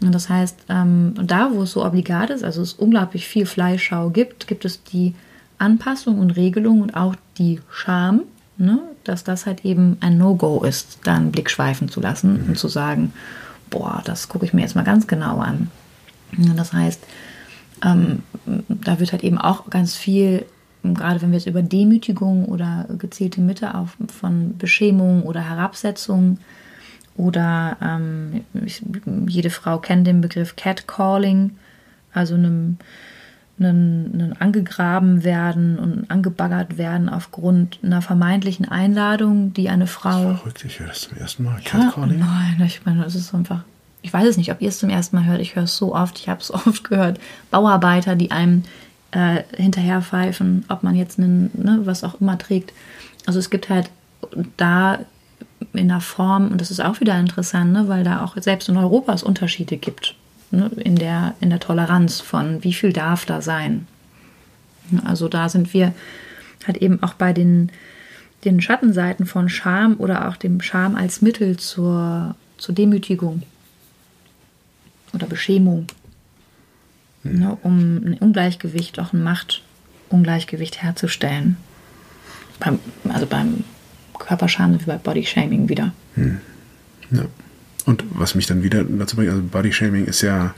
[0.00, 4.10] Und das heißt, ähm, da, wo es so obligat ist, also es unglaublich viel Fleischschau
[4.10, 5.14] gibt, gibt es die
[5.58, 8.22] Anpassung und Regelung und auch die Scham,
[8.58, 12.48] ne, dass das halt eben ein No-Go ist, da einen Blick schweifen zu lassen mhm.
[12.50, 13.12] und zu sagen,
[13.70, 15.70] boah, das gucke ich mir jetzt mal ganz genau an.
[16.56, 17.02] Das heißt,
[17.84, 18.22] ähm,
[18.68, 20.44] da wird halt eben auch ganz viel,
[20.82, 26.38] gerade wenn wir jetzt über Demütigung oder gezielte Mitte auf, von Beschämung oder Herabsetzung
[27.16, 28.82] oder ähm, ich,
[29.26, 31.52] jede Frau kennt den Begriff Catcalling,
[32.12, 32.78] also einem
[33.58, 40.34] einen, einen angegraben werden und angebaggert werden aufgrund einer vermeintlichen Einladung, die eine Frau.
[40.34, 41.60] Verrückt, ich höre das zum ersten Mal.
[41.64, 42.18] Catcalling?
[42.18, 43.64] Ja, nein, ich meine, das ist einfach.
[44.02, 45.40] Ich weiß es nicht, ob ihr es zum ersten Mal hört.
[45.40, 46.18] Ich höre es so oft.
[46.18, 47.18] Ich habe es oft gehört.
[47.50, 48.64] Bauarbeiter, die einem
[49.12, 52.72] äh, hinterher pfeifen, ob man jetzt einen, ne, was auch immer trägt.
[53.24, 53.90] Also es gibt halt
[54.56, 54.98] da
[55.76, 58.76] in der Form, und das ist auch wieder interessant, ne, weil da auch selbst in
[58.76, 60.14] Europa es Unterschiede gibt
[60.50, 63.86] ne, in, der, in der Toleranz von wie viel darf da sein.
[65.04, 65.92] Also da sind wir
[66.66, 67.70] halt eben auch bei den,
[68.44, 73.42] den Schattenseiten von Scham oder auch dem Scham als Mittel zur, zur Demütigung
[75.12, 75.86] oder Beschämung,
[77.22, 77.38] mhm.
[77.38, 81.56] ne, um ein Ungleichgewicht, auch ein Machtungleichgewicht herzustellen.
[82.58, 83.64] Beim, also beim
[84.18, 85.92] Körperscham wir bei Bodyshaming wieder.
[86.14, 86.40] Mhm.
[87.10, 87.24] Ja.
[87.84, 90.54] Und was mich dann wieder dazu bringt, also Bodyshaming ist ja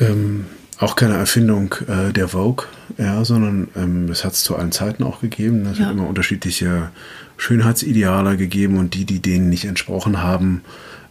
[0.00, 0.46] ähm,
[0.78, 2.66] auch keine Erfindung äh, der Vogue,
[2.98, 5.66] ja, sondern ähm, es hat es zu allen Zeiten auch gegeben.
[5.66, 5.86] Es ja.
[5.86, 6.90] hat immer unterschiedliche
[7.36, 10.62] Schönheitsideale gegeben und die, die denen nicht entsprochen haben,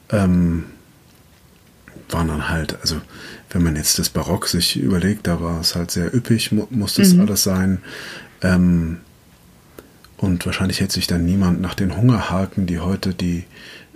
[0.10, 0.66] ähm,
[2.10, 3.02] waren dann halt, also
[3.50, 7.02] wenn man jetzt das Barock sich überlegt, da war es halt sehr üppig, mu musste
[7.02, 7.22] es mhm.
[7.22, 7.80] alles sein.
[8.42, 9.00] Ähm,
[10.18, 13.46] und wahrscheinlich hätte sich dann niemand nach den Hungerhaken, die heute die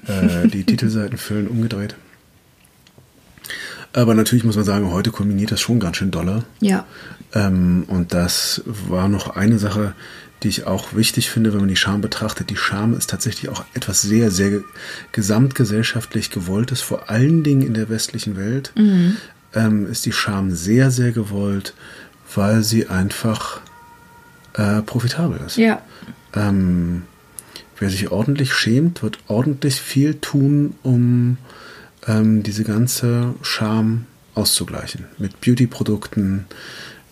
[0.08, 1.96] äh, die Titelseiten füllen, umgedreht.
[3.94, 6.44] Aber natürlich muss man sagen, heute kombiniert das schon ganz schön doller.
[6.62, 6.86] Ja.
[7.34, 9.94] Ähm, und das war noch eine Sache,
[10.44, 12.50] die ich auch wichtig finde, wenn man die Scham betrachtet.
[12.50, 14.62] Die Scham ist tatsächlich auch etwas sehr, sehr
[15.12, 18.72] gesamtgesellschaftlich gewolltes, vor allen Dingen in der westlichen Welt.
[18.76, 19.18] Mhm.
[19.54, 21.74] Ähm, ist die Scham sehr, sehr gewollt,
[22.34, 23.60] weil sie einfach
[24.54, 25.58] äh, profitabel ist.
[25.58, 25.82] Ja.
[26.36, 27.04] Ähm,
[27.82, 31.38] Wer sich ordentlich schämt, wird ordentlich viel tun, um
[32.06, 35.06] ähm, diese ganze Scham auszugleichen.
[35.18, 36.46] Mit Beauty-Produkten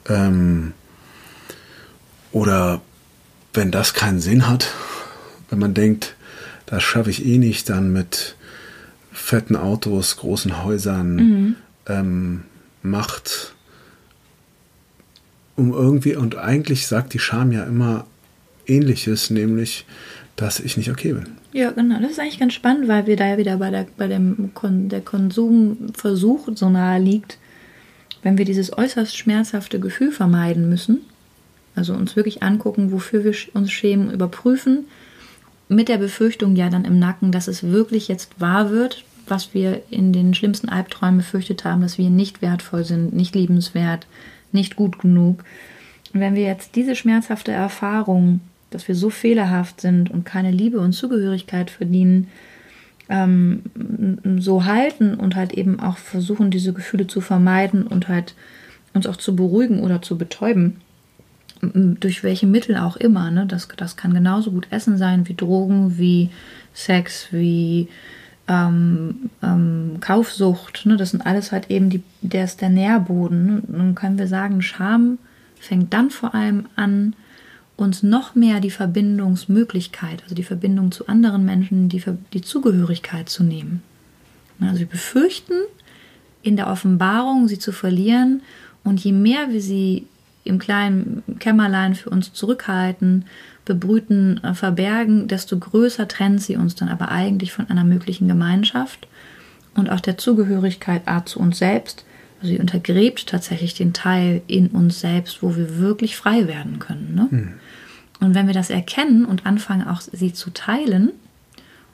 [0.07, 0.73] ähm,
[2.31, 2.81] oder
[3.51, 4.71] wenn das keinen Sinn hat,
[5.49, 6.15] wenn man denkt,
[6.67, 8.35] das schaffe ich eh nicht, dann mit
[9.11, 11.55] fetten Autos, großen Häusern, mhm.
[11.87, 12.43] ähm,
[12.83, 13.55] Macht,
[15.55, 18.05] um irgendwie, und eigentlich sagt die Scham ja immer
[18.69, 19.85] ähnliches, nämlich
[20.39, 21.27] dass ich nicht okay bin.
[21.51, 21.99] Ja, genau.
[21.99, 24.87] Das ist eigentlich ganz spannend, weil wir da ja wieder bei, der, bei dem Kon
[24.87, 27.37] der Konsumversuch so nahe liegt,
[28.23, 31.01] wenn wir dieses äußerst schmerzhafte Gefühl vermeiden müssen,
[31.75, 34.85] also uns wirklich angucken, wofür wir uns schämen, überprüfen,
[35.67, 39.81] mit der Befürchtung ja dann im Nacken, dass es wirklich jetzt wahr wird, was wir
[39.89, 44.07] in den schlimmsten Albträumen befürchtet haben, dass wir nicht wertvoll sind, nicht liebenswert,
[44.51, 45.43] nicht gut genug.
[46.13, 50.79] Und wenn wir jetzt diese schmerzhafte Erfahrung dass wir so fehlerhaft sind und keine Liebe
[50.79, 52.27] und Zugehörigkeit verdienen,
[53.09, 53.63] ähm,
[54.39, 58.35] so halten und halt eben auch versuchen, diese Gefühle zu vermeiden und halt
[58.93, 60.77] uns auch zu beruhigen oder zu betäuben,
[61.61, 63.31] durch welche Mittel auch immer.
[63.31, 63.45] Ne?
[63.45, 66.29] Das, das kann genauso gut Essen sein wie Drogen, wie
[66.73, 67.89] Sex, wie
[68.47, 70.85] ähm, ähm, Kaufsucht.
[70.85, 70.95] Ne?
[70.95, 73.45] Das sind alles halt eben die, der ist der Nährboden.
[73.45, 73.61] Ne?
[73.67, 75.17] Nun können wir sagen, Scham
[75.59, 77.13] fängt dann vor allem an,
[77.79, 82.03] uns noch mehr die Verbindungsmöglichkeit, also die Verbindung zu anderen Menschen, die,
[82.33, 83.81] die Zugehörigkeit zu nehmen.
[84.59, 85.53] Also wir befürchten
[86.41, 88.41] in der Offenbarung, sie zu verlieren
[88.83, 90.07] und je mehr wir sie
[90.43, 93.25] im kleinen Kämmerlein für uns zurückhalten,
[93.65, 99.07] bebrüten, äh, verbergen, desto größer trennt sie uns dann aber eigentlich von einer möglichen Gemeinschaft
[99.75, 102.03] und auch der Zugehörigkeit A zu uns selbst.
[102.41, 107.15] Also sie untergräbt tatsächlich den Teil in uns selbst, wo wir wirklich frei werden können.
[107.15, 107.27] Ne?
[107.29, 107.53] Hm.
[108.19, 111.11] Und wenn wir das erkennen und anfangen, auch sie zu teilen,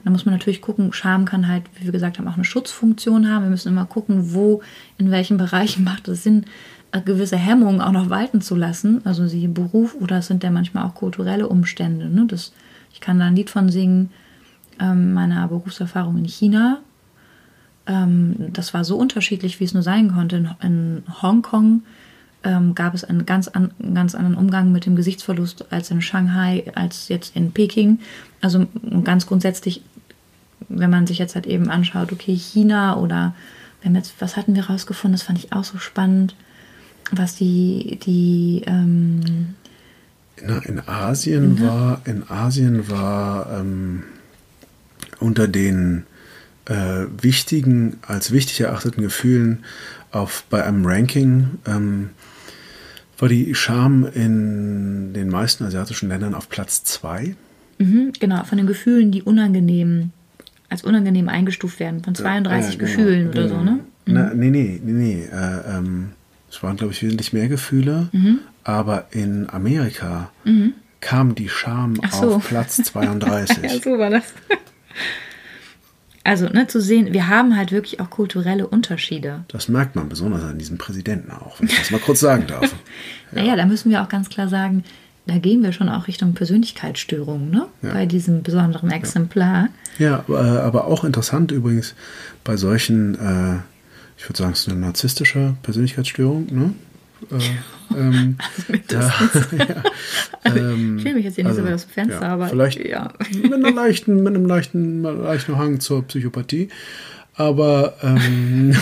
[0.04, 3.28] dann muss man natürlich gucken, Scham kann halt, wie wir gesagt haben, auch eine Schutzfunktion
[3.28, 3.44] haben.
[3.44, 4.62] Wir müssen immer gucken, wo,
[4.98, 6.44] in welchen Bereichen macht es Sinn,
[6.92, 9.00] äh, gewisse Hemmungen auch noch walten zu lassen.
[9.04, 12.08] Also sie Beruf oder es sind ja manchmal auch kulturelle Umstände.
[12.08, 12.26] Ne?
[12.28, 12.52] Das,
[12.92, 14.10] ich kann da ein Lied von singen,
[14.78, 16.78] ähm, meiner Berufserfahrung in China.
[17.86, 20.36] Ähm, das war so unterschiedlich, wie es nur sein konnte.
[20.36, 21.82] In, in Hongkong
[22.46, 26.64] ähm, gab es einen ganz, an, ganz anderen Umgang mit dem Gesichtsverlust als in Shanghai,
[26.74, 27.98] als jetzt in Peking.
[28.40, 28.66] Also
[29.04, 29.82] ganz grundsätzlich
[30.68, 33.34] wenn man sich jetzt halt eben anschaut, okay, China oder
[33.80, 36.34] wir haben jetzt, was hatten wir rausgefunden, das fand ich auch so spannend,
[37.12, 39.54] was die, die ähm
[40.36, 41.60] in, in, Asien mhm.
[41.62, 44.02] war, in Asien war ähm,
[45.18, 46.04] unter den
[46.66, 49.64] äh, wichtigen, als wichtig erachteten Gefühlen
[50.10, 52.10] auf, bei einem Ranking ähm,
[53.18, 57.34] war die Scham in den meisten asiatischen Ländern auf Platz 2.
[57.78, 60.10] Mhm, genau, von den Gefühlen, die unangenehm
[60.68, 63.46] als unangenehm eingestuft werden von 32 ja, genau, Gefühlen genau.
[63.46, 63.70] oder so, ne?
[64.06, 64.14] Mhm.
[64.14, 65.22] Na, nee, nee, nee, nee.
[65.32, 66.10] Äh, ähm,
[66.50, 68.40] es waren, glaube ich, wesentlich mehr Gefühle, mhm.
[68.64, 70.74] aber in Amerika mhm.
[71.00, 72.36] kam die Scham so.
[72.36, 73.58] auf Platz 32.
[73.62, 74.24] ja, so war das.
[76.26, 79.44] Also, ne, zu sehen, wir haben halt wirklich auch kulturelle Unterschiede.
[79.46, 82.74] Das merkt man besonders an diesem Präsidenten auch, wenn ich das mal kurz sagen darf.
[83.32, 83.42] Ja.
[83.42, 84.84] naja, da müssen wir auch ganz klar sagen,
[85.26, 87.66] da gehen wir schon auch Richtung Persönlichkeitsstörung, ne?
[87.82, 87.92] Ja.
[87.92, 89.68] Bei diesem besonderen Exemplar.
[89.98, 91.96] Ja, ja äh, aber auch interessant übrigens
[92.44, 93.58] bei solchen, äh,
[94.16, 96.72] ich würde sagen, es ist eine narzisstische Persönlichkeitsstörung, ne?
[97.30, 98.36] Äh, ähm,
[98.88, 99.00] da,
[99.58, 99.82] ja,
[100.44, 102.48] ähm, ich will mich jetzt hier nicht also, so weit aus dem Fenster, ja, aber
[102.48, 103.12] vielleicht ja.
[103.32, 106.68] mit, einer leichten, mit einem leichten, leichten Hang zur Psychopathie.
[107.34, 108.74] Aber ähm,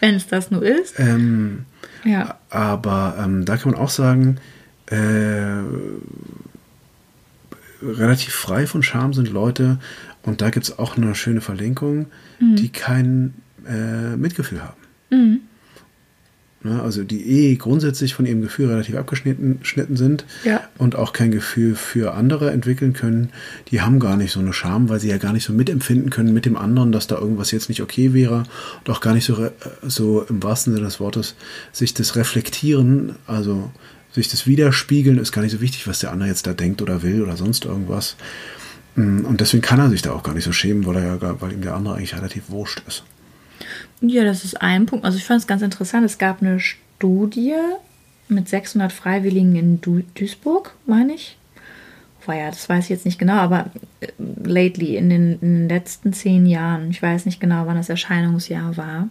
[0.00, 0.98] wenn es das nur ist.
[0.98, 1.66] Ähm,
[2.04, 2.38] ja.
[2.48, 4.38] Aber ähm, da kann man auch sagen,
[4.86, 5.60] äh,
[7.82, 9.78] relativ frei von Scham sind Leute,
[10.22, 12.06] und da gibt es auch eine schöne Verlinkung,
[12.38, 12.56] mhm.
[12.56, 13.34] die kein
[13.66, 14.76] äh, Mitgefühl haben.
[15.10, 15.40] Mhm.
[16.64, 19.60] Ja, also die eh grundsätzlich von ihrem Gefühl relativ abgeschnitten
[19.96, 20.60] sind ja.
[20.76, 23.30] und auch kein Gefühl für andere entwickeln können,
[23.70, 26.34] die haben gar nicht so eine Scham, weil sie ja gar nicht so mitempfinden können
[26.34, 28.42] mit dem anderen, dass da irgendwas jetzt nicht okay wäre
[28.84, 29.50] und auch gar nicht so,
[29.82, 31.36] so im wahrsten Sinne des Wortes
[31.70, 33.70] sich das reflektieren, also
[34.10, 37.04] sich das widerspiegeln, ist gar nicht so wichtig, was der andere jetzt da denkt oder
[37.04, 38.16] will oder sonst irgendwas.
[38.96, 41.40] Mm, und deswegen kann er sich da auch gar nicht so schämen, weil, er ja,
[41.40, 43.04] weil ihm der andere eigentlich relativ wurscht ist.
[44.00, 45.04] Ja, das ist ein Punkt.
[45.04, 46.04] Also ich fand es ganz interessant.
[46.04, 47.54] Es gab eine Studie
[48.28, 51.36] mit 600 Freiwilligen in du Duisburg, meine ich.
[52.26, 53.70] War ja, das weiß ich jetzt nicht genau, aber
[54.00, 54.08] äh,
[54.44, 58.76] lately, in den, in den letzten zehn Jahren, ich weiß nicht genau, wann das Erscheinungsjahr
[58.76, 59.08] war.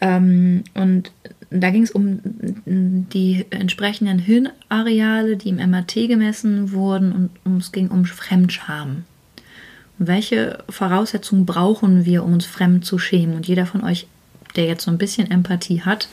[0.00, 1.10] Ähm, und
[1.50, 7.88] da ging es um die entsprechenden Hirnareale, die im MRT gemessen wurden und es ging
[7.88, 9.04] um Fremdscham.
[9.98, 13.36] Welche Voraussetzungen brauchen wir, um uns fremd zu schämen?
[13.36, 14.06] Und jeder von euch,
[14.56, 16.08] der jetzt so ein bisschen Empathie hat,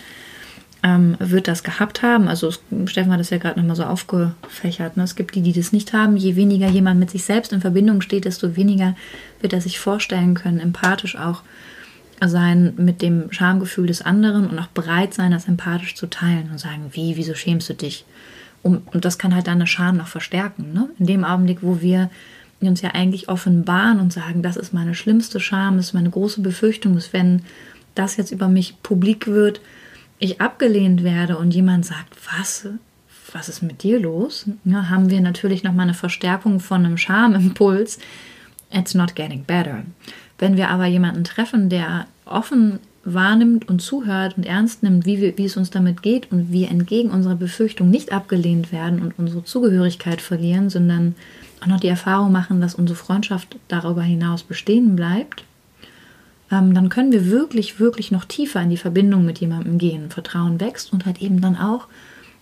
[0.83, 2.27] ähm, wird das gehabt haben.
[2.27, 2.51] Also
[2.85, 4.97] Steffen hat das ja gerade nochmal so aufgefächert.
[4.97, 5.03] Ne?
[5.03, 6.15] Es gibt die, die das nicht haben.
[6.15, 8.95] Je weniger jemand mit sich selbst in Verbindung steht, desto weniger
[9.41, 11.41] wird er sich vorstellen können, empathisch auch
[12.23, 16.59] sein mit dem Schamgefühl des anderen und auch bereit sein, das empathisch zu teilen und
[16.59, 18.05] sagen, wie, wieso schämst du dich?
[18.61, 20.73] Und das kann halt deine Scham noch verstärken.
[20.73, 20.89] Ne?
[20.97, 22.09] In dem Augenblick, wo wir
[22.61, 26.41] uns ja eigentlich offenbaren und sagen, das ist meine schlimmste Scham, das ist meine große
[26.41, 27.41] Befürchtung, dass wenn
[27.93, 29.61] das jetzt über mich publik wird,
[30.19, 32.67] ich abgelehnt werde und jemand sagt, was,
[33.33, 34.45] was ist mit dir los?
[34.63, 37.99] Ja, haben wir natürlich nochmal eine Verstärkung von einem Schamimpuls.
[38.71, 39.83] It's not getting better.
[40.37, 45.37] Wenn wir aber jemanden treffen, der offen wahrnimmt und zuhört und ernst nimmt, wie, wir,
[45.37, 49.43] wie es uns damit geht und wir entgegen unserer Befürchtung nicht abgelehnt werden und unsere
[49.43, 51.15] Zugehörigkeit verlieren, sondern
[51.61, 55.43] auch noch die Erfahrung machen, dass unsere Freundschaft darüber hinaus bestehen bleibt,
[56.51, 60.11] ähm, dann können wir wirklich, wirklich noch tiefer in die Verbindung mit jemandem gehen.
[60.11, 61.87] Vertrauen wächst und halt eben dann auch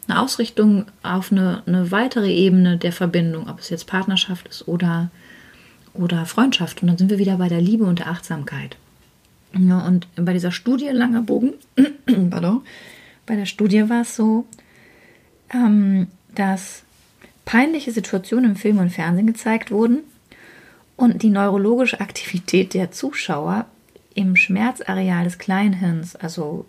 [0.08, 5.10] eine Ausrichtung auf eine, eine weitere Ebene der Verbindung, ob es jetzt Partnerschaft ist oder
[5.94, 6.82] oder Freundschaft.
[6.82, 8.78] Und dann sind wir wieder bei der Liebe und der Achtsamkeit.
[9.58, 11.54] Ja, und bei dieser Studie, langer Bogen,
[12.30, 12.62] pardon,
[13.26, 14.46] bei der Studie war es so,
[15.54, 16.83] ähm, dass
[17.46, 20.00] peinliche Situationen im Film und Fernsehen gezeigt wurden
[20.96, 23.66] und die neurologische Aktivität der Zuschauer
[24.16, 26.66] im Schmerzareal des Kleinhirns, also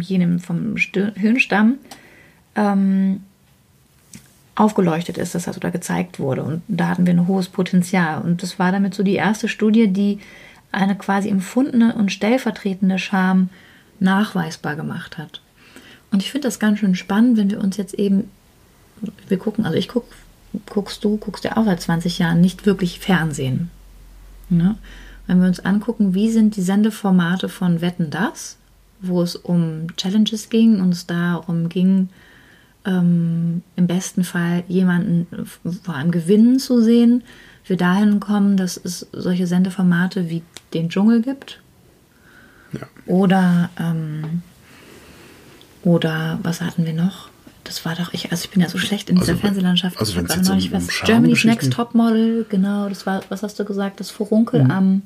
[0.00, 0.76] jenem vom
[1.16, 1.78] Hirnstamm
[2.56, 3.20] ähm,
[4.56, 6.42] aufgeleuchtet ist, das heißt oder gezeigt wurde.
[6.42, 8.20] Und da hatten wir ein hohes Potenzial.
[8.22, 10.18] Und das war damit so die erste Studie, die
[10.72, 13.50] eine quasi empfundene und stellvertretende Scham
[14.00, 15.40] nachweisbar gemacht hat.
[16.10, 18.30] Und ich finde das ganz schön spannend, wenn wir uns jetzt eben,
[19.28, 20.04] wir gucken, also ich guck,
[20.66, 23.70] guckst du, guckst ja auch seit 20 Jahren nicht wirklich Fernsehen.
[24.48, 24.76] Ne?
[25.26, 28.56] Wenn wir uns angucken, wie sind die Sendeformate von Wetten das,
[29.00, 32.08] wo es um Challenges ging und es darum ging,
[32.84, 35.26] ähm, im besten Fall jemanden
[35.82, 37.22] vor einem Gewinnen zu sehen,
[37.66, 40.42] wir dahin kommen, dass es solche Sendeformate wie
[40.72, 41.60] den Dschungel gibt.
[42.72, 42.86] Ja.
[43.06, 44.42] Oder, ähm,
[45.82, 47.27] oder was hatten wir noch?
[47.68, 50.00] Das war doch, ich, also ich bin ja so schlecht in dieser Also, Fernsehlandschaft.
[50.00, 53.64] also wenn's hab jetzt um- um Germany's Next Topmodel, genau, das war, was hast du
[53.66, 54.70] gesagt, das Furunkel Mhm.
[54.70, 55.02] am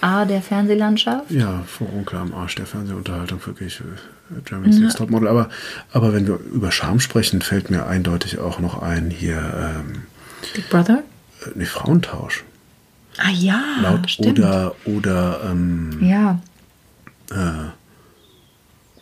[0.00, 1.30] A der Fernsehlandschaft.
[1.32, 5.26] Ja, Furunkel am Arsch der Fernsehunterhaltung, wirklich äh, Germany's Next Topmodel.
[5.26, 5.48] Aber,
[5.92, 9.38] aber wenn wir über Scham sprechen, fällt mir eindeutig auch noch ein hier,
[9.80, 10.02] ähm,
[10.54, 11.02] Big Brother.
[11.44, 12.44] äh, nee, Frauentausch.
[13.18, 14.38] Ah ja, Laut stimmt.
[14.38, 16.38] oder, oder ähm, ja,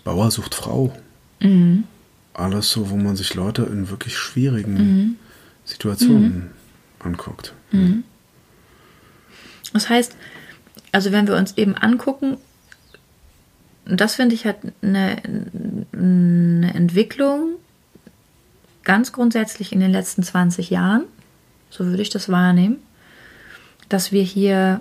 [0.05, 0.97] Bauer sucht Frau.
[1.41, 1.85] Mhm.
[2.39, 5.17] Alles so, wo man sich Leute in wirklich schwierigen Mhm.
[5.65, 6.51] Situationen
[7.01, 7.53] anguckt.
[9.75, 10.17] Das heißt,
[10.93, 12.39] also wenn wir uns eben angucken,
[13.85, 15.17] und das finde ich halt eine,
[15.93, 17.57] eine Entwicklung
[18.85, 21.05] ganz grundsätzlich in den letzten 20 Jahren,
[21.69, 22.77] so würde ich das wahrnehmen,
[23.91, 24.81] dass wir hier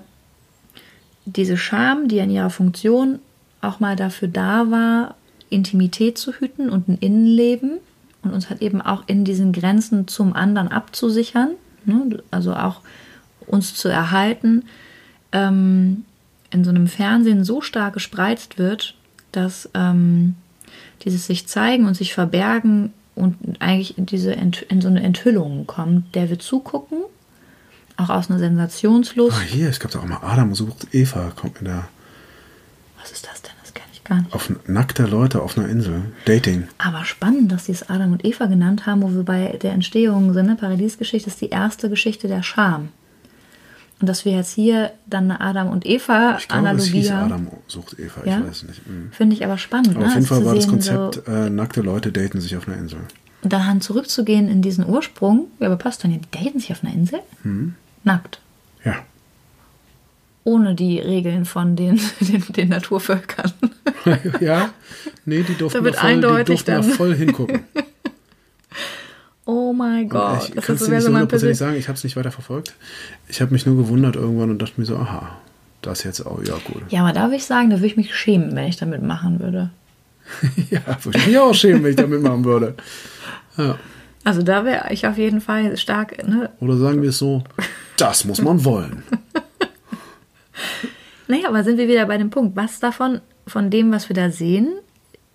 [1.25, 3.19] diese Scham, die in ihrer Funktion
[3.59, 5.16] auch mal dafür da war,
[5.49, 7.79] Intimität zu hüten und ein Innenleben
[8.23, 11.51] und uns halt eben auch in diesen Grenzen zum anderen abzusichern,
[11.85, 12.23] ne?
[12.31, 12.81] also auch
[13.45, 14.65] uns zu erhalten,
[15.31, 16.05] ähm,
[16.49, 18.95] in so einem Fernsehen so stark gespreizt wird,
[19.31, 20.35] dass ähm,
[21.03, 26.15] dieses sich zeigen und sich verbergen und eigentlich in diese in so eine Enthüllung kommt,
[26.15, 26.99] der wir zugucken,
[27.97, 29.37] auch aus einer Sensationslust.
[29.37, 31.87] Ah, hier, es gab doch auch mal Adam sucht Eva, kommt mir da.
[33.01, 33.51] Was ist das denn?
[33.61, 34.33] Das kenne ich gar nicht.
[34.33, 36.01] Auf nackte Leute auf einer Insel.
[36.25, 36.67] Dating.
[36.77, 40.33] Aber spannend, dass sie es Adam und Eva genannt haben, wo wir bei der Entstehung
[40.33, 40.47] sind.
[40.47, 40.55] Ne?
[40.55, 42.89] Paradiesgeschichte ist die erste Geschichte der Scham.
[43.99, 47.11] Und dass wir jetzt hier dann eine Adam und Eva Ich glaube, es Analogie hieß
[47.11, 48.39] haben, Adam sucht Eva, Ja?
[48.39, 48.87] ich weiß nicht.
[48.87, 49.11] Mhm.
[49.11, 49.89] finde ich aber spannend.
[49.95, 50.05] Aber ne?
[50.07, 52.99] auf jeden Fall war das Konzept, So, äh, nackte Leute daten sich auf einer Insel.
[53.41, 55.47] und dann zurückzugehen in diesen Ursprung.
[55.59, 57.19] Ja, aber passt dann ja, die daten sich auf einer Insel?
[57.43, 57.73] Mhm.
[58.03, 58.39] Nackt.
[60.47, 63.51] Ohne die Regeln von den, den, den Naturvölkern.
[64.39, 64.69] ja,
[65.25, 67.59] nee, die durften, Da voll, die durften dann- voll hingucken.
[69.49, 70.51] Oh mein Gott.
[70.55, 72.73] ich kann es so nicht so mein hundertprozentig sagen, ich habe es nicht weiter verfolgt.
[73.29, 75.37] Ich habe mich nur gewundert irgendwann und dachte mir so, aha,
[75.81, 76.81] das jetzt auch, ja gut.
[76.89, 79.39] Ja, aber da würde ich sagen, da würde ich mich schämen, wenn ich damit machen
[79.39, 79.69] würde.
[80.69, 82.75] Ja, würde ich mich auch schämen, wenn ich damit machen würde.
[83.57, 83.77] Ja.
[84.25, 86.49] Also da wäre ich auf jeden Fall stark, ne?
[86.59, 87.45] Oder sagen wir es so,
[87.95, 89.03] das muss man wollen.
[91.29, 94.29] Naja, aber sind wir wieder bei dem Punkt, was davon, von dem, was wir da
[94.29, 94.69] sehen,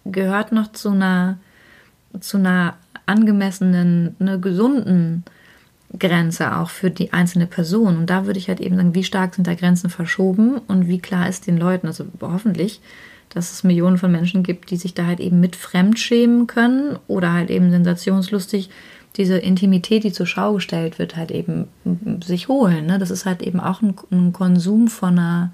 [0.07, 1.39] gehört noch zu einer,
[2.19, 5.25] zu einer angemessenen, einer gesunden
[5.99, 7.99] Grenze auch für die einzelne Person.
[7.99, 10.99] Und da würde ich halt eben sagen, wie stark sind da Grenzen verschoben und wie
[10.99, 12.81] klar ist den Leuten, also hoffentlich,
[13.29, 17.33] dass es Millionen von Menschen gibt, die sich da halt eben mit fremdschämen können oder
[17.33, 18.71] halt eben sensationslustig
[19.17, 21.69] diese Intimität, die zur Schau gestellt wird, halt eben
[22.25, 22.87] sich holen.
[22.87, 22.99] Ne?
[22.99, 25.53] Das ist halt eben auch ein, ein Konsum von einer,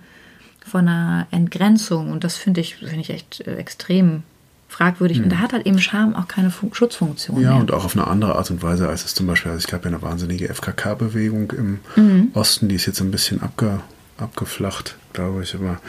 [0.65, 4.23] von einer Entgrenzung und das finde ich, finde ich echt äh, extrem
[4.69, 5.23] fragwürdig.
[5.23, 7.43] Und da hat halt eben Scham auch keine Fun Schutzfunktion Hm.
[7.43, 7.61] Ja, mehr.
[7.61, 9.85] und auch auf eine andere Art und Weise, als es zum Beispiel, also es gab
[9.85, 12.29] ja eine wahnsinnige FKK-Bewegung im Mhm.
[12.35, 13.81] Osten, die ist jetzt ein bisschen abge,
[14.19, 15.81] abgeflacht, glaube ich, aber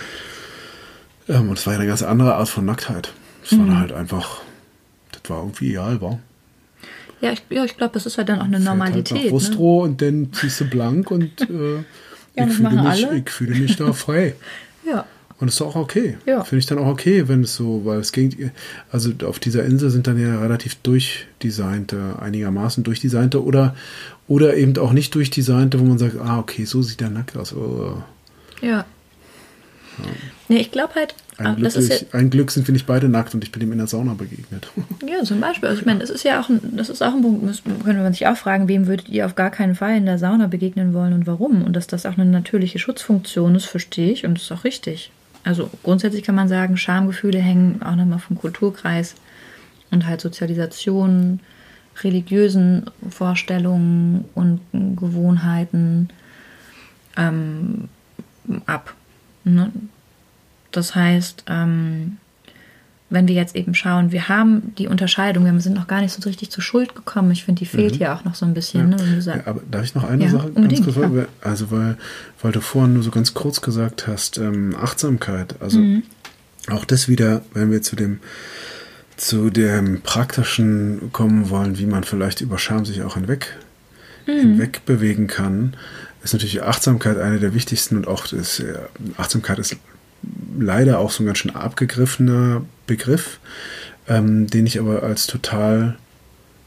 [1.27, 3.13] ähm, und es war ja eine ganz andere Art von Nacktheit.
[3.43, 3.67] Es war Mhm.
[3.69, 4.41] dann halt einfach,
[5.11, 6.19] das war irgendwie egal, war.
[7.21, 9.17] Ja, ich, ja, ich glaube, das ist halt dann auch eine Fährt Halt Normalität.
[9.17, 9.29] nach ne?
[9.29, 11.83] Brustrohr und dann ziehst du blank und äh,
[12.35, 13.17] Ja, ich, fühle mich, alle.
[13.17, 14.35] ich fühle mich da frei.
[14.85, 15.05] Ja.
[15.39, 16.17] Und das ist auch okay.
[16.25, 16.43] Ja.
[16.43, 18.51] Finde ich dann auch okay, wenn es so, weil es ging,
[18.91, 23.75] also auf dieser Insel sind dann ja relativ durchdesignte, einigermaßen durchdesignte oder,
[24.27, 27.53] oder eben auch nicht durchdesignte, wo man sagt, ah, okay, so sieht der nackt aus.
[27.53, 28.01] Oh.
[28.61, 28.85] Ja.
[30.49, 32.73] Nee, ich glaube halt, Ein, ah, Glück, das ist ja, ich, ein Glück sind wir
[32.73, 34.67] nicht beide nackt und ich bin ihm in der Sauna begegnet.
[35.07, 35.69] ja zum Beispiel.
[35.69, 38.01] Also ich meine, das ist ja auch ein, das ist auch ein Punkt, muss, könnte
[38.01, 40.93] man sich auch fragen, wem würdet ihr auf gar keinen Fall in der Sauna begegnen
[40.93, 41.63] wollen und warum?
[41.63, 45.11] Und dass das auch eine natürliche Schutzfunktion ist, verstehe ich und das ist auch richtig.
[45.45, 49.15] Also grundsätzlich kann man sagen, Schamgefühle hängen auch nochmal vom Kulturkreis
[49.91, 51.39] und halt Sozialisation,
[52.03, 56.09] religiösen Vorstellungen und Gewohnheiten
[57.17, 57.87] ähm,
[58.65, 58.93] ab.
[59.43, 59.71] Ne?
[60.71, 62.17] Das heißt, ähm,
[63.09, 66.21] wenn wir jetzt eben schauen, wir haben die Unterscheidung, wir sind noch gar nicht so
[66.29, 67.31] richtig zur Schuld gekommen.
[67.31, 67.97] Ich finde, die fehlt mhm.
[67.97, 68.91] hier auch noch so ein bisschen.
[68.91, 68.97] Ja.
[68.97, 71.25] Ne, ja, aber darf ich noch eine ja, Sache ganz kurz ja.
[71.41, 71.97] Also, weil,
[72.41, 75.55] weil du vorhin nur so ganz kurz gesagt hast, ähm, Achtsamkeit.
[75.59, 76.03] Also mhm.
[76.69, 78.19] auch das wieder, wenn wir zu dem
[79.17, 83.57] zu dem praktischen kommen wollen, wie man vielleicht über Scham sich auch hinweg,
[84.25, 84.39] mhm.
[84.39, 85.75] hinweg bewegen kann,
[86.23, 88.63] ist natürlich Achtsamkeit eine der wichtigsten und auch das,
[89.17, 89.75] Achtsamkeit ist
[90.57, 93.39] leider auch so ein ganz schön abgegriffener Begriff,
[94.07, 95.97] ähm, den ich aber als total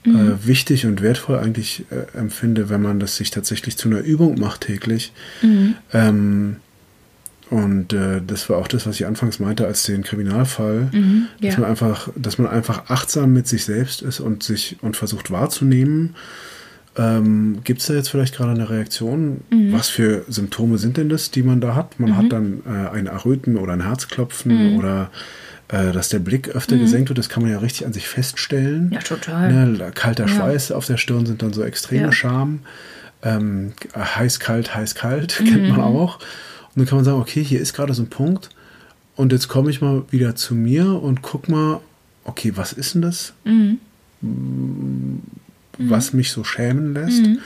[0.04, 0.30] äh, mhm.
[0.32, 4.38] äh, wichtig und wertvoll eigentlich äh, empfinde, wenn man das sich tatsächlich zu einer Übung
[4.38, 5.12] macht täglich.
[5.42, 5.74] Mhm.
[5.92, 6.56] Ähm,
[7.50, 11.50] und äh, das war auch das, was ich anfangs meinte als den Kriminalfall, mhm, ja.
[11.50, 15.30] dass man einfach, dass man einfach achtsam mit sich selbst ist und sich und versucht
[15.30, 16.14] wahrzunehmen.
[16.96, 19.40] Ähm, Gibt es da jetzt vielleicht gerade eine Reaktion?
[19.50, 19.72] Mhm.
[19.72, 21.98] Was für Symptome sind denn das, die man da hat?
[21.98, 22.16] Man mhm.
[22.16, 24.78] hat dann äh, ein Erröten oder ein Herzklopfen mhm.
[24.78, 25.10] oder
[25.68, 26.80] äh, dass der Blick öfter mhm.
[26.80, 27.18] gesenkt wird.
[27.18, 28.90] Das kann man ja richtig an sich feststellen.
[28.92, 29.52] Ja, total.
[29.52, 30.28] Ne, kalter ja.
[30.28, 32.12] Schweiß auf der Stirn sind dann so extreme ja.
[32.12, 32.60] Scham.
[33.22, 35.96] Ähm, heiß, kalt, heiß, kalt kennt man mhm.
[35.96, 36.16] auch.
[36.16, 38.50] Und dann kann man sagen, okay, hier ist gerade so ein Punkt
[39.16, 41.80] und jetzt komme ich mal wieder zu mir und guck mal,
[42.24, 43.34] okay, was ist denn das?
[43.44, 43.78] Mhm.
[45.90, 47.38] Was mich so schämen lässt mhm.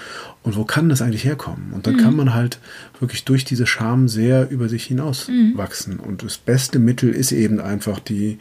[0.42, 1.72] und wo kann das eigentlich herkommen?
[1.72, 2.00] Und dann mhm.
[2.00, 2.58] kann man halt
[3.00, 5.56] wirklich durch diese Scham sehr über sich hinaus mhm.
[5.56, 5.98] wachsen.
[5.98, 8.38] Und das beste Mittel ist eben einfach die,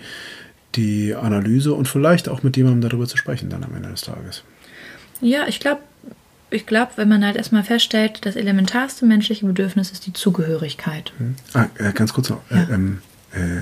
[0.76, 4.44] die Analyse und vielleicht auch mit jemandem darüber zu sprechen dann am Ende des Tages.
[5.22, 5.82] Ja, ich glaube,
[6.50, 11.12] ich glaube, wenn man halt erstmal feststellt, das elementarste menschliche Bedürfnis ist die Zugehörigkeit.
[11.18, 11.36] Hm.
[11.54, 12.42] Ah, äh, ganz kurz noch.
[12.50, 12.64] Ja.
[12.64, 13.02] Äh, ähm,
[13.34, 13.62] äh,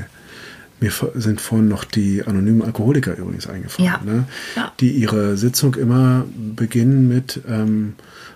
[0.84, 4.02] mir sind vorhin noch die anonymen Alkoholiker übrigens eingefallen, ja.
[4.04, 4.26] Ne?
[4.56, 4.72] Ja.
[4.80, 6.26] die ihre Sitzung immer
[6.56, 7.94] beginnen mit ähm,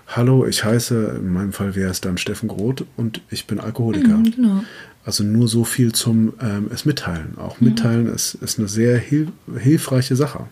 [0.08, 4.16] Hallo, ich heiße, in meinem Fall wäre es dann Steffen Groth und ich bin Alkoholiker.
[4.16, 4.64] Mhm, genau.
[5.04, 7.36] Also nur so viel zum ähm, es mitteilen.
[7.36, 7.68] Auch mhm.
[7.68, 9.28] mitteilen ist, ist eine sehr hil
[9.58, 10.46] hilfreiche Sache.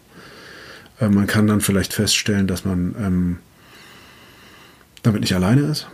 [1.01, 3.39] Äh, man kann dann vielleicht feststellen, dass man ähm,
[5.03, 5.87] damit nicht alleine ist.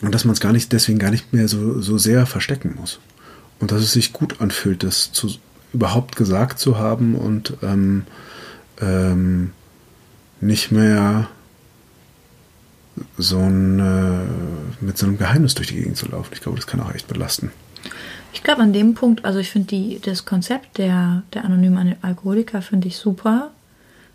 [0.00, 3.00] Und dass man es gar nicht, deswegen gar nicht mehr so, so sehr verstecken muss.
[3.60, 5.30] Und dass es sich gut anfühlt, das zu,
[5.72, 8.04] überhaupt gesagt zu haben und ähm,
[8.80, 9.52] ähm,
[10.40, 11.28] nicht mehr
[13.16, 16.30] so ein, äh, mit so einem Geheimnis durch die Gegend zu laufen.
[16.32, 17.50] Ich glaube, das kann auch echt belasten.
[18.32, 22.88] Ich glaube, an dem Punkt, also ich finde das Konzept der, der anonymen Alkoholiker finde
[22.88, 23.50] ich super,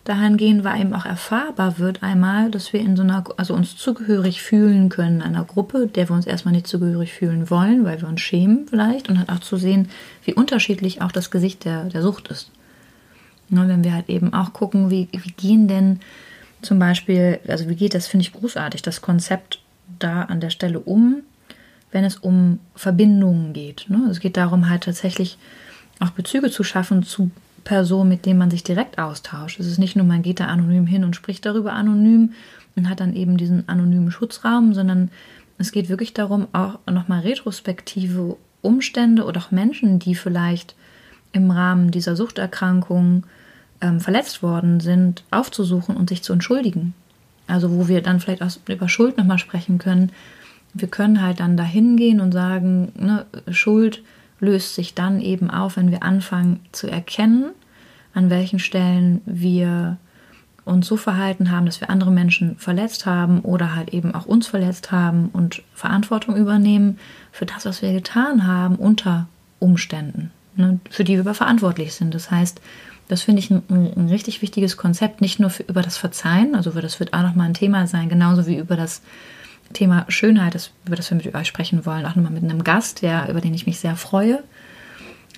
[0.03, 4.41] dahingehend, weil eben auch erfahrbar wird einmal, dass wir in so einer, also uns zugehörig
[4.41, 8.19] fühlen können einer Gruppe, der wir uns erstmal nicht zugehörig fühlen wollen, weil wir uns
[8.19, 9.89] schämen vielleicht und halt auch zu sehen,
[10.25, 12.51] wie unterschiedlich auch das Gesicht der, der Sucht ist.
[13.49, 15.99] Ja, wenn wir halt eben auch gucken, wie, wie gehen denn
[16.61, 19.59] zum Beispiel, also wie geht das, finde ich großartig, das Konzept
[19.99, 21.23] da an der Stelle um,
[21.91, 23.85] wenn es um Verbindungen geht.
[23.89, 24.07] Ne?
[24.09, 25.37] Es geht darum, halt tatsächlich
[25.99, 27.31] auch Bezüge zu schaffen zu
[27.63, 29.59] Person, mit dem man sich direkt austauscht.
[29.59, 32.33] Es ist nicht nur, man geht da anonym hin und spricht darüber anonym
[32.75, 35.09] und hat dann eben diesen anonymen Schutzraum, sondern
[35.57, 40.75] es geht wirklich darum, auch nochmal retrospektive Umstände oder auch Menschen, die vielleicht
[41.31, 43.25] im Rahmen dieser Suchterkrankung
[43.81, 46.93] ähm, verletzt worden sind, aufzusuchen und sich zu entschuldigen.
[47.47, 50.11] Also wo wir dann vielleicht auch über Schuld nochmal sprechen können.
[50.73, 54.01] Wir können halt dann dahin gehen und sagen, ne, Schuld
[54.43, 57.51] löst sich dann eben auf, wenn wir anfangen zu erkennen,
[58.13, 59.97] an welchen Stellen wir
[60.65, 64.47] uns so verhalten haben, dass wir andere Menschen verletzt haben oder halt eben auch uns
[64.47, 66.99] verletzt haben und Verantwortung übernehmen
[67.31, 69.27] für das, was wir getan haben unter
[69.59, 72.13] Umständen, ne, für die wir verantwortlich sind.
[72.13, 72.61] Das heißt,
[73.09, 76.71] das finde ich ein, ein, richtig wichtiges Konzept, nicht nur für, über das Verzeihen, also
[76.71, 79.01] das wird auch nochmal ein Thema sein, genauso wie über das
[79.73, 83.01] Thema Schönheit, das, über das wir mit euch sprechen wollen, auch nochmal mit einem Gast,
[83.01, 84.43] der, über den ich mich sehr freue,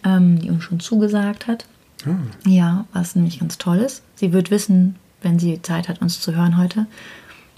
[0.03, 1.65] ähm, die uns schon zugesagt hat.
[2.05, 2.49] Oh.
[2.49, 4.03] Ja, was nämlich ganz toll ist.
[4.15, 6.85] Sie wird wissen, wenn sie Zeit hat, uns zu hören heute,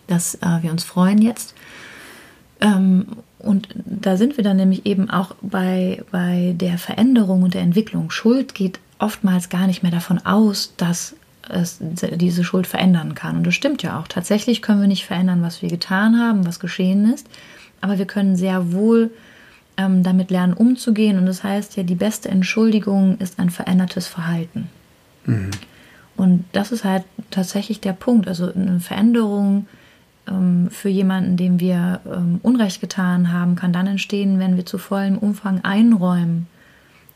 [0.07, 1.53] dass äh, wir uns freuen jetzt.
[2.61, 3.05] Ähm,
[3.39, 8.09] und da sind wir dann nämlich eben auch bei, bei der Veränderung und der Entwicklung.
[8.09, 11.15] Schuld geht oftmals gar nicht mehr davon aus, dass
[11.49, 13.37] es diese Schuld verändern kann.
[13.37, 14.07] Und das stimmt ja auch.
[14.07, 17.27] Tatsächlich können wir nicht verändern, was wir getan haben, was geschehen ist,
[17.81, 19.11] aber wir können sehr wohl
[19.77, 21.17] ähm, damit lernen, umzugehen.
[21.17, 24.69] Und das heißt ja, die beste Entschuldigung ist ein verändertes Verhalten.
[25.25, 25.51] Mhm.
[26.15, 28.27] Und das ist halt tatsächlich der Punkt.
[28.27, 29.67] Also eine Veränderung
[30.27, 34.79] ähm, für jemanden, dem wir ähm, Unrecht getan haben, kann dann entstehen, wenn wir zu
[34.79, 36.47] vollem Umfang einräumen,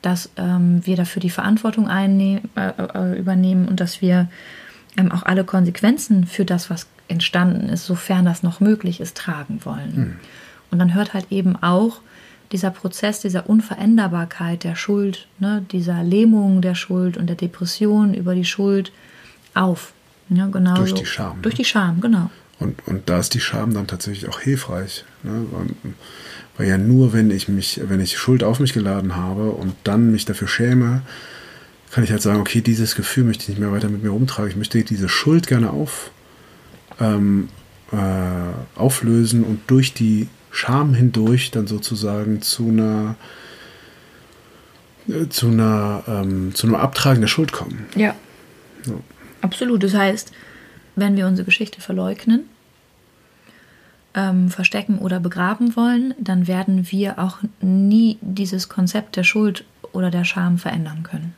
[0.01, 4.29] dass ähm, wir dafür die Verantwortung äh, äh, übernehmen und dass wir
[4.97, 9.59] ähm, auch alle Konsequenzen für das, was entstanden ist, sofern das noch möglich ist, tragen
[9.63, 9.95] wollen.
[9.95, 10.15] Mhm.
[10.71, 11.99] Und dann hört halt eben auch
[12.51, 18.35] dieser Prozess dieser Unveränderbarkeit der Schuld, ne, dieser Lähmung der Schuld und der Depression über
[18.35, 18.91] die Schuld
[19.53, 19.93] auf.
[20.29, 21.41] Ja, genau durch die Scham.
[21.41, 21.57] Durch ne?
[21.57, 22.29] die Scham, genau.
[22.59, 25.03] Und, und da ist die Scham dann tatsächlich auch hilfreich.
[25.23, 25.45] Ne?
[26.61, 30.11] Weil ja nur, wenn ich mich, wenn ich Schuld auf mich geladen habe und dann
[30.11, 31.01] mich dafür schäme,
[31.89, 34.51] kann ich halt sagen, okay, dieses Gefühl möchte ich nicht mehr weiter mit mir rumtragen.
[34.51, 36.11] Ich möchte diese Schuld gerne auf,
[36.99, 37.49] ähm,
[37.91, 43.15] äh, auflösen und durch die Scham hindurch dann sozusagen zu einer
[45.07, 47.87] äh, zu einer ähm, zu einem Abtragen der Schuld kommen.
[47.95, 48.13] Ja.
[48.85, 48.93] ja.
[49.41, 49.81] Absolut.
[49.81, 50.31] Das heißt,
[50.95, 52.43] wenn wir unsere Geschichte verleugnen,
[54.13, 60.11] ähm, verstecken oder begraben wollen, dann werden wir auch nie dieses Konzept der Schuld oder
[60.11, 61.33] der Scham verändern können.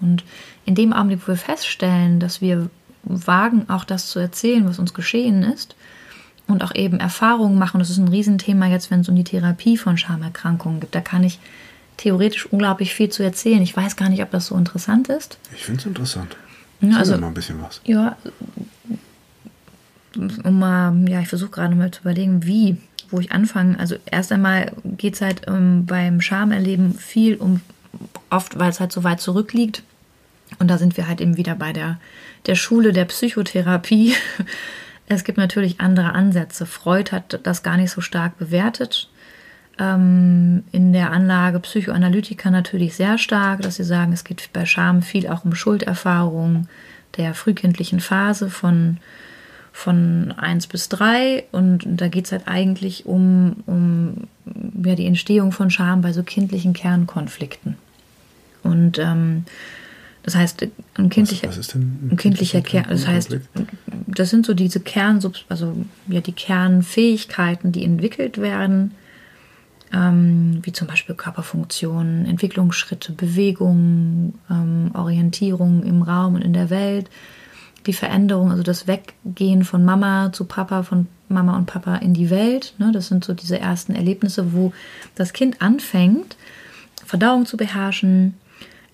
[0.00, 0.24] Und
[0.64, 2.70] in dem Augenblick, wo wir feststellen, dass wir
[3.02, 5.74] wagen, auch das zu erzählen, was uns geschehen ist,
[6.46, 9.76] und auch eben Erfahrungen machen, das ist ein Riesenthema jetzt, wenn es um die Therapie
[9.76, 10.94] von Schamerkrankungen geht.
[10.94, 11.38] Da kann ich
[11.98, 13.60] theoretisch unglaublich viel zu erzählen.
[13.60, 15.38] Ich weiß gar nicht, ob das so interessant ist.
[15.54, 16.36] Ich finde es interessant.
[16.80, 17.82] Ja, also, mal ein bisschen was.
[17.84, 18.16] Ja,
[20.16, 22.76] um mal, ja, ich versuche gerade mal zu überlegen, wie,
[23.10, 23.78] wo ich anfange.
[23.78, 27.60] Also erst einmal geht es halt ähm, beim Schamerleben viel um,
[28.30, 29.82] oft, weil es halt so weit zurückliegt.
[30.58, 31.98] Und da sind wir halt eben wieder bei der,
[32.46, 34.14] der Schule der Psychotherapie.
[35.10, 36.66] Es gibt natürlich andere Ansätze.
[36.66, 39.08] Freud hat das gar nicht so stark bewertet.
[39.78, 45.00] Ähm, in der Anlage Psychoanalytiker natürlich sehr stark, dass sie sagen, es geht bei Scham
[45.00, 46.68] viel auch um Schulderfahrung
[47.16, 48.98] der frühkindlichen Phase von
[49.78, 54.26] von 1 bis 3 und da geht es halt eigentlich um, um
[54.84, 57.76] ja, die Entstehung von Scham bei so kindlichen Kernkonflikten.
[58.64, 59.44] Und ähm,
[60.24, 60.66] das heißt,
[60.96, 63.38] ein kindlicher, was, was ist denn ein, kindlicher Kern, das heißt,
[64.08, 65.76] das sind so diese Kern, also
[66.08, 68.96] ja, die Kernfähigkeiten, die entwickelt werden,
[69.92, 77.08] ähm, wie zum Beispiel Körperfunktionen, Entwicklungsschritte, Bewegung, ähm, Orientierung im Raum und in der Welt
[77.86, 82.30] die Veränderung, also das Weggehen von Mama zu Papa, von Mama und Papa in die
[82.30, 82.74] Welt.
[82.78, 82.90] Ne?
[82.92, 84.72] Das sind so diese ersten Erlebnisse, wo
[85.14, 86.36] das Kind anfängt,
[87.04, 88.34] Verdauung zu beherrschen,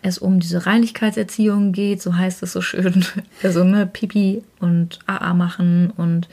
[0.03, 3.05] es um diese Reinlichkeitserziehung geht, so heißt es so schön.
[3.43, 6.29] Also ne, Pipi und AA machen und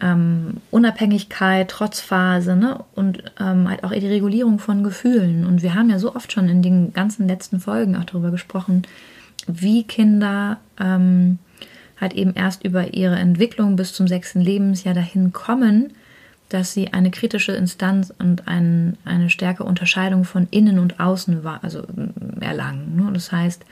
[0.00, 2.82] ähm, Unabhängigkeit, Trotzphase ne?
[2.94, 5.46] und ähm, halt auch die Regulierung von Gefühlen.
[5.46, 8.82] Und wir haben ja so oft schon in den ganzen letzten Folgen auch darüber gesprochen,
[9.46, 11.38] wie Kinder ähm,
[12.04, 15.92] halt eben erst über ihre Entwicklung bis zum sechsten Lebensjahr dahin kommen,
[16.50, 21.64] dass sie eine kritische Instanz und ein, eine stärkere Unterscheidung von innen und außen war,
[21.64, 22.96] also mm, erlangen.
[22.96, 23.10] Ne?
[23.12, 23.64] Das heißt,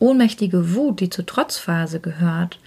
[0.00, 2.58] ohnmächtige Wut, die zur Trotzphase gehört,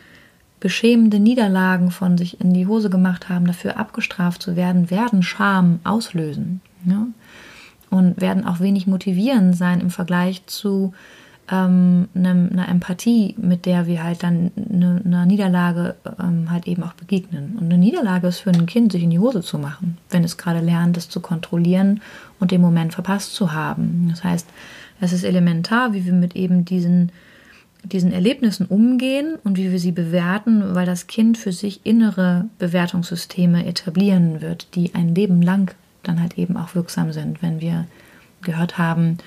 [0.62, 5.82] beschämende Niederlagen von sich in die Hose gemacht haben, dafür abgestraft zu werden, werden Scham
[5.84, 6.62] auslösen.
[6.86, 7.08] Ne?
[7.90, 10.94] Und werden auch wenig motivierend sein im Vergleich zu
[11.50, 16.94] ähm, eine, Empathie, mit der wir halt dann eine, einer Niederlage ähm, halt eben auch
[16.94, 17.58] begegnen.
[17.58, 20.38] Und eine Niederlage ist für ein Kind, sich in die Hose zu machen, wenn es
[20.38, 22.02] gerade lernt, das zu kontrollieren
[22.40, 24.08] und den Moment verpasst zu haben.
[24.10, 24.48] Das heißt,
[25.00, 27.12] es ist elementar, wie wir mit eben diesen,
[27.84, 33.66] diesen Erlebnissen umgehen und wie wir sie bewerten, weil das Kind für sich innere Bewertungssysteme
[33.66, 35.74] etablieren wird, die ein Leben lang
[36.04, 37.42] dann halt eben auch wirksam sind.
[37.42, 37.86] Wenn wir
[38.42, 39.18] gehört haben,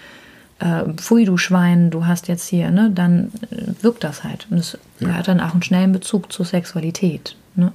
[0.60, 4.46] äh, pfui du Schwein, du hast jetzt hier, ne, dann äh, wirkt das halt.
[4.50, 5.08] Und es ja.
[5.14, 7.72] hat dann auch einen schnellen Bezug zur Sexualität, ne?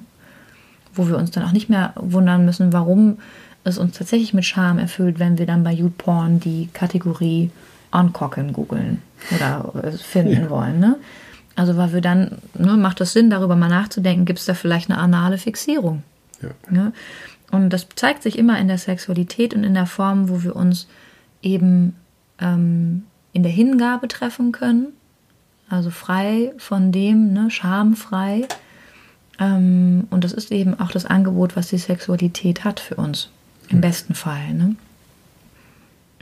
[0.93, 3.17] wo wir uns dann auch nicht mehr wundern müssen, warum
[3.63, 7.49] es uns tatsächlich mit Scham erfüllt, wenn wir dann bei YouPorn die Kategorie
[7.91, 9.01] Oncocken googeln
[9.33, 10.49] oder äh, finden ja.
[10.49, 10.79] wollen.
[10.79, 10.97] Ne?
[11.55, 14.91] Also weil wir dann, ne, macht es Sinn, darüber mal nachzudenken, gibt es da vielleicht
[14.91, 16.03] eine anale Fixierung?
[16.41, 16.49] Ja.
[16.69, 16.93] Ne?
[17.51, 20.87] Und das zeigt sich immer in der Sexualität und in der Form, wo wir uns
[21.41, 21.95] eben
[22.39, 24.87] ähm, in der Hingabe treffen können,
[25.69, 28.47] also frei von dem, ne, schamfrei.
[29.39, 33.29] Ähm, und das ist eben auch das Angebot, was die Sexualität hat für uns,
[33.69, 34.53] im besten Fall.
[34.53, 34.75] Ne?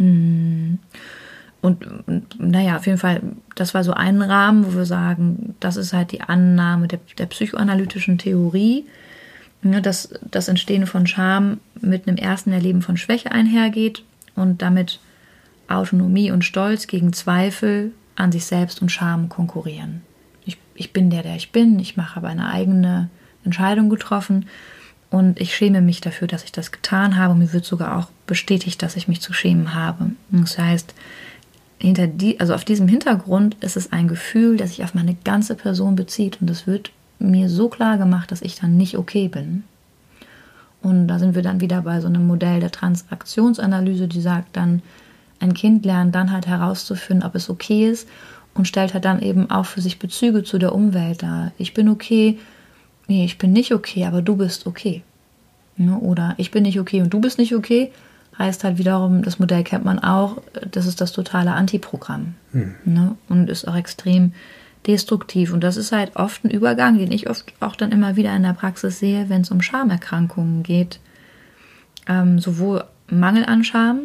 [0.03, 0.79] Mm.
[1.61, 1.87] Und
[2.39, 3.21] naja, auf jeden Fall,
[3.55, 7.25] das war so ein Rahmen, wo wir sagen, das ist halt die Annahme der, der
[7.27, 8.85] psychoanalytischen Theorie,
[9.61, 14.03] ne, dass das Entstehen von Scham mit einem ersten Erleben von Schwäche einhergeht
[14.35, 14.99] und damit
[15.67, 20.01] Autonomie und Stolz gegen Zweifel an sich selbst und Scham konkurrieren.
[20.45, 23.09] Ich, ich bin der, der ich bin, ich mache aber eine eigene
[23.43, 24.45] Entscheidung getroffen
[25.09, 27.35] und ich schäme mich dafür, dass ich das getan habe.
[27.35, 30.11] Mir wird sogar auch bestätigt, dass ich mich zu schämen habe.
[30.31, 30.93] Das heißt,
[31.79, 35.55] hinter die, also auf diesem Hintergrund ist es ein Gefühl, das sich auf meine ganze
[35.55, 39.63] Person bezieht und es wird mir so klar gemacht, dass ich dann nicht okay bin.
[40.81, 44.81] Und da sind wir dann wieder bei so einem Modell der Transaktionsanalyse, die sagt dann,
[45.43, 48.07] ein Kind lernt dann halt herauszufinden, ob es okay ist
[48.53, 51.51] und stellt halt dann eben auch für sich Bezüge zu der Umwelt dar.
[51.57, 52.39] Ich bin okay,
[53.07, 55.03] nee, ich bin nicht okay, aber du bist okay.
[55.75, 55.97] Ne?
[55.97, 57.91] Oder ich bin nicht okay und du bist nicht okay,
[58.37, 60.41] heißt halt wiederum, das Modell kennt man auch,
[60.71, 62.35] das ist das totale Antiprogramm.
[62.51, 62.75] Hm.
[62.85, 63.15] Ne?
[63.29, 64.33] Und ist auch extrem
[64.87, 65.53] destruktiv.
[65.53, 68.43] Und das ist halt oft ein Übergang, den ich oft auch dann immer wieder in
[68.43, 70.99] der Praxis sehe, wenn es um Schamerkrankungen geht.
[72.07, 74.01] Ähm, sowohl Mangel an Scham,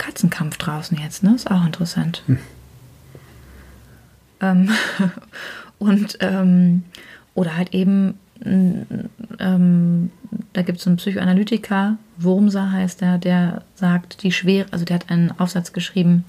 [0.00, 1.34] Katzenkampf draußen jetzt, ne?
[1.34, 2.22] Ist auch interessant.
[2.26, 2.38] Hm.
[4.40, 4.70] Ähm,
[5.78, 6.84] und ähm,
[7.34, 10.10] oder halt eben, ähm,
[10.54, 15.10] da gibt es einen Psychoanalytiker, Wurmser heißt er, der sagt, die schwere, also der hat
[15.10, 16.24] einen Aufsatz geschrieben,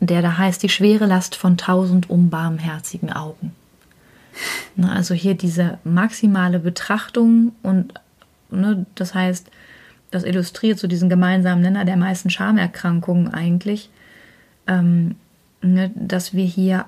[0.00, 3.52] der da heißt, die schwere Last von tausend unbarmherzigen Augen.
[4.74, 7.92] Ne, also hier diese maximale Betrachtung und
[8.50, 9.50] ne, das heißt,
[10.12, 13.90] das illustriert so diesen gemeinsamen Nenner der meisten Schamerkrankungen eigentlich,
[14.68, 15.16] ähm,
[15.62, 16.84] ne, dass wir hier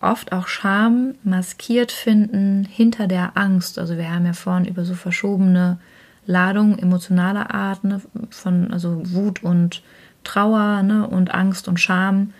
[0.00, 3.78] oft auch Scham maskiert finden hinter der Angst.
[3.78, 5.78] Also wir haben ja vorhin über so verschobene
[6.24, 8.00] Ladungen emotionaler Art, ne,
[8.30, 9.82] von also Wut und
[10.24, 12.32] Trauer ne, und Angst und Scham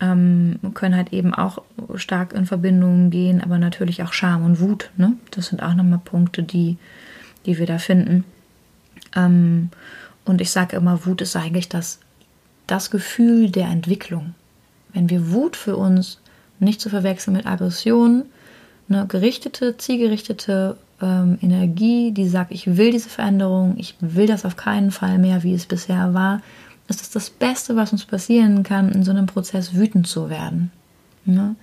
[0.00, 1.62] ähm, können halt eben auch
[1.94, 4.90] stark in Verbindung gehen, aber natürlich auch Scham und Wut.
[4.96, 5.14] Ne?
[5.30, 6.76] Das sind auch nochmal Punkte, die,
[7.46, 8.24] die wir da finden.
[9.16, 9.70] Ähm,
[10.24, 11.98] und ich sage immer, Wut ist eigentlich das,
[12.66, 14.34] das Gefühl der Entwicklung.
[14.92, 16.20] Wenn wir Wut für uns
[16.58, 18.24] nicht zu verwechseln mit Aggression,
[18.88, 24.56] eine gerichtete, zielgerichtete ähm, Energie, die sagt, ich will diese Veränderung, ich will das auf
[24.56, 26.40] keinen Fall mehr, wie es bisher war,
[26.88, 30.70] ist es das Beste, was uns passieren kann, in so einem Prozess wütend zu werden.
[31.24, 31.56] Ne?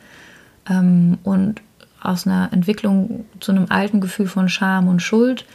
[0.69, 1.61] Ähm, und
[2.01, 5.45] aus einer Entwicklung zu einem alten Gefühl von Scham und Schuld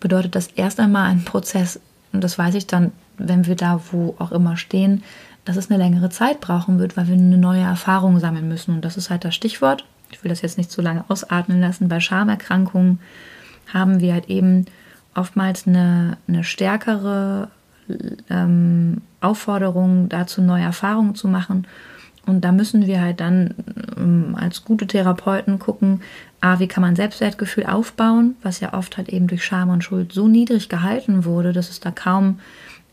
[0.00, 1.80] bedeutet das erst einmal ein Prozess,
[2.12, 5.02] und das weiß ich dann, wenn wir da wo auch immer stehen,
[5.44, 8.74] dass es eine längere Zeit brauchen wird, weil wir eine neue Erfahrung sammeln müssen.
[8.74, 9.84] Und das ist halt das Stichwort.
[10.10, 11.88] Ich will das jetzt nicht zu lange ausatmen lassen.
[11.88, 12.98] Bei Schamerkrankungen
[13.72, 14.66] haben wir halt eben
[15.14, 17.48] oftmals eine, eine stärkere
[18.28, 21.66] ähm, Aufforderung dazu, neue Erfahrungen zu machen.
[22.26, 23.54] Und da müssen wir halt dann
[23.96, 26.02] ähm, als gute Therapeuten gucken,
[26.40, 30.12] a, wie kann man Selbstwertgefühl aufbauen, was ja oft halt eben durch Scham und Schuld
[30.12, 32.40] so niedrig gehalten wurde, dass es da kaum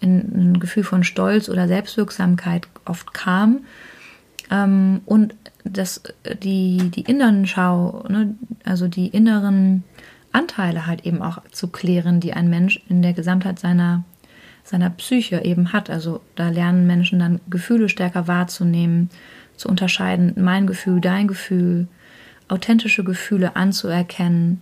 [0.02, 3.62] ein, ein Gefühl von Stolz oder Selbstwirksamkeit oft kam.
[4.52, 6.04] Ähm, und dass
[6.44, 9.84] die, die inneren Schau, ne, also die inneren
[10.32, 14.04] Anteile halt eben auch zu klären, die ein Mensch in der Gesamtheit seiner
[14.64, 15.90] seiner Psyche eben hat.
[15.90, 19.10] Also da lernen Menschen dann Gefühle stärker wahrzunehmen,
[19.58, 21.88] zu unterscheiden, mein Gefühl, dein Gefühl,
[22.48, 24.62] authentische Gefühle anzuerkennen,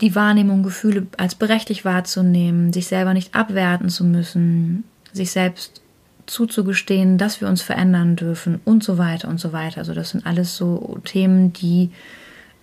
[0.00, 5.80] die Wahrnehmung, Gefühle als berechtigt wahrzunehmen, sich selber nicht abwerten zu müssen, sich selbst
[6.26, 9.78] zuzugestehen, dass wir uns verändern dürfen und so weiter und so weiter.
[9.78, 11.90] Also das sind alles so Themen, die,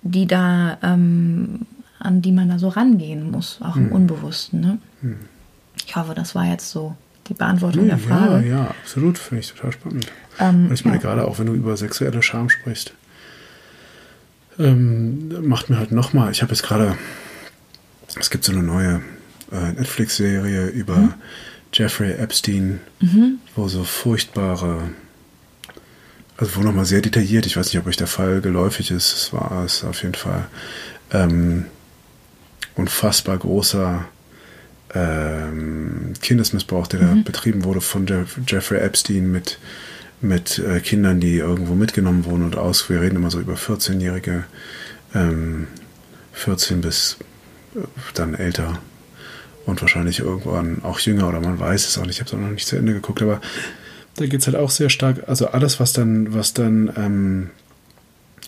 [0.01, 1.61] die da, ähm,
[1.97, 3.91] an die man da so rangehen muss, auch im hm.
[3.93, 4.59] Unbewussten.
[4.59, 4.77] Ne?
[5.01, 5.17] Hm.
[5.85, 6.95] Ich hoffe, das war jetzt so
[7.27, 8.47] die Beantwortung nee, der Frage.
[8.47, 9.17] Ja, ja, absolut.
[9.17, 10.07] Finde ich total spannend.
[10.39, 11.01] Ähm, ich meine, ja.
[11.01, 12.93] gerade auch wenn du über sexuelle Scham sprichst,
[14.59, 16.95] ähm, macht mir halt nochmal, ich habe jetzt gerade,
[18.19, 19.01] es gibt so eine neue
[19.51, 21.13] äh, Netflix-Serie über mhm.
[21.73, 23.39] Jeffrey Epstein, mhm.
[23.55, 24.89] wo so furchtbare,
[26.37, 29.33] also wo nochmal sehr detailliert, ich weiß nicht, ob euch der Fall geläufig ist, es
[29.33, 30.45] war es auf jeden Fall,
[31.11, 31.65] ähm,
[32.75, 34.05] unfassbar großer
[34.95, 37.17] ähm, Kindesmissbrauch, der mhm.
[37.17, 39.59] da betrieben wurde von Jeff Jeffrey Epstein mit,
[40.21, 42.89] mit äh, Kindern, die irgendwo mitgenommen wurden und aus.
[42.89, 44.45] Wir reden immer so über 14-Jährige,
[45.15, 45.67] ähm,
[46.33, 47.17] 14 bis
[47.75, 47.79] äh,
[48.13, 48.79] dann älter
[49.65, 52.15] und wahrscheinlich irgendwann auch jünger oder man weiß es auch nicht.
[52.15, 53.41] Ich habe es auch noch nicht zu Ende geguckt, aber
[54.15, 55.23] da geht es halt auch sehr stark.
[55.27, 57.49] Also alles, was dann, was dann ähm,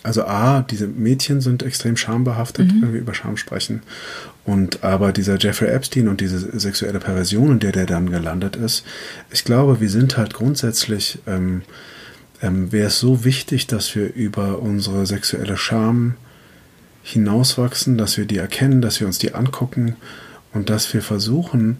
[0.06, 2.82] also A, diese Mädchen sind extrem schambehaftet, mhm.
[2.82, 3.82] wenn wir über Scham sprechen.
[4.44, 8.84] Und aber dieser Jeffrey Epstein und diese sexuelle Perversion, in der der dann gelandet ist,
[9.32, 11.62] ich glaube, wir sind halt grundsätzlich, ähm,
[12.40, 16.14] ähm, wäre es so wichtig, dass wir über unsere sexuelle Scham
[17.02, 19.96] hinauswachsen, dass wir die erkennen, dass wir uns die angucken
[20.52, 21.78] und dass wir versuchen,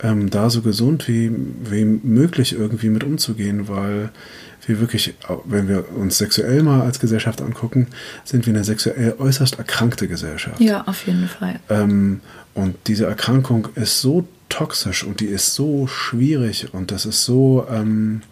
[0.00, 1.32] ähm, da so gesund wie,
[1.68, 4.10] wie möglich irgendwie mit umzugehen, weil
[4.68, 7.88] wir wirklich, wenn wir uns sexuell mal als Gesellschaft angucken,
[8.24, 10.60] sind wir eine sexuell äußerst erkrankte Gesellschaft.
[10.60, 11.60] Ja, auf jeden Fall.
[11.68, 12.20] Ähm,
[12.54, 17.66] und diese Erkrankung ist so toxisch und die ist so schwierig und das ist so,
[17.70, 18.22] ähm,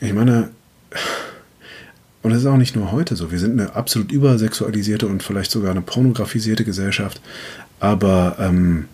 [0.00, 0.50] ich meine,
[2.22, 3.30] und es ist auch nicht nur heute so.
[3.30, 7.20] Wir sind eine absolut übersexualisierte und vielleicht sogar eine pornografisierte Gesellschaft.
[7.80, 8.88] Aber ähm,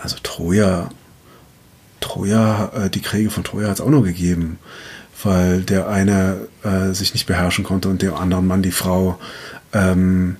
[0.00, 0.90] also Troja,
[2.08, 4.58] Troja, äh, die Kriege von Troja hat es auch nur gegeben,
[5.22, 9.18] weil der eine äh, sich nicht beherrschen konnte und dem anderen Mann die Frau
[9.72, 10.36] ähm,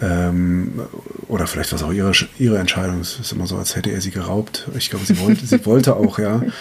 [0.00, 0.80] ähm,
[1.28, 3.00] oder vielleicht war es auch ihre, ihre Entscheidung.
[3.00, 4.68] Es ist immer so, als hätte er sie geraubt.
[4.76, 6.42] Ich glaube, sie wollte, sie wollte auch, ja.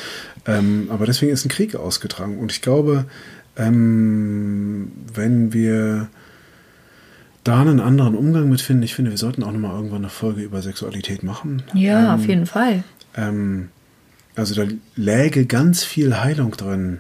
[0.48, 2.40] Ähm, aber deswegen ist ein Krieg ausgetragen.
[2.40, 3.06] Und ich glaube,
[3.58, 6.08] ähm, wenn wir
[7.44, 10.42] da einen anderen Umgang mit finden, ich finde, wir sollten auch nochmal irgendwann eine Folge
[10.42, 11.62] über Sexualität machen.
[11.76, 12.84] Ja, auf jeden Fall.
[13.16, 13.70] Ähm,
[14.36, 17.00] also da läge ganz viel Heilung drin,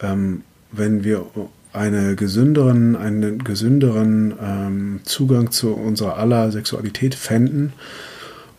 [0.00, 0.42] ähm,
[0.72, 1.26] wenn wir
[1.72, 7.72] eine gesünderen, einen gesünderen ähm, Zugang zu unserer aller Sexualität fänden.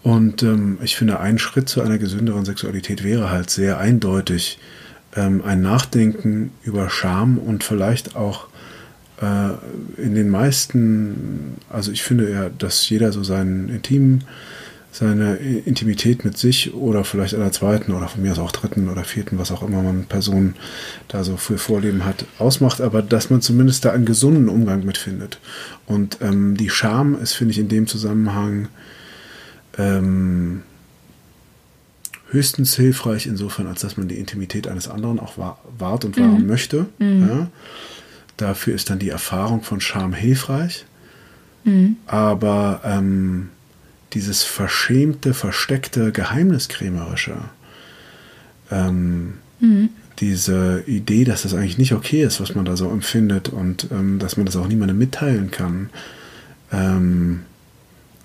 [0.04, 4.60] Und ähm, ich finde, ein Schritt zu einer gesünderen Sexualität wäre halt sehr eindeutig
[5.16, 8.48] ähm, ein Nachdenken über Scham und vielleicht auch
[9.22, 14.24] äh, in den meisten, also ich finde ja, dass jeder so seinen intimen
[14.92, 19.06] seine Intimität mit sich oder vielleicht einer zweiten oder von mir aus auch dritten oder
[19.06, 20.56] vierten, was auch immer man Person
[21.08, 25.40] da so für Vorleben hat, ausmacht, aber dass man zumindest da einen gesunden Umgang mitfindet.
[25.86, 28.68] Und ähm, die Scham ist, finde ich, in dem Zusammenhang
[29.78, 30.64] ähm,
[32.30, 36.48] höchstens hilfreich insofern, als dass man die Intimität eines anderen auch wahrt und wahren mhm.
[36.48, 36.86] möchte.
[37.00, 37.30] Mhm.
[37.30, 37.48] Ja.
[38.36, 40.86] Dafür ist dann die Erfahrung von Scham hilfreich.
[41.64, 41.96] Mhm.
[42.08, 43.50] Aber ähm,
[44.14, 47.38] dieses verschämte, versteckte, geheimniskrämerische,
[48.70, 49.90] ähm, mhm.
[50.20, 54.20] diese Idee, dass das eigentlich nicht okay ist, was man da so empfindet und ähm,
[54.20, 55.90] dass man das auch niemandem mitteilen kann,
[56.72, 57.42] ähm,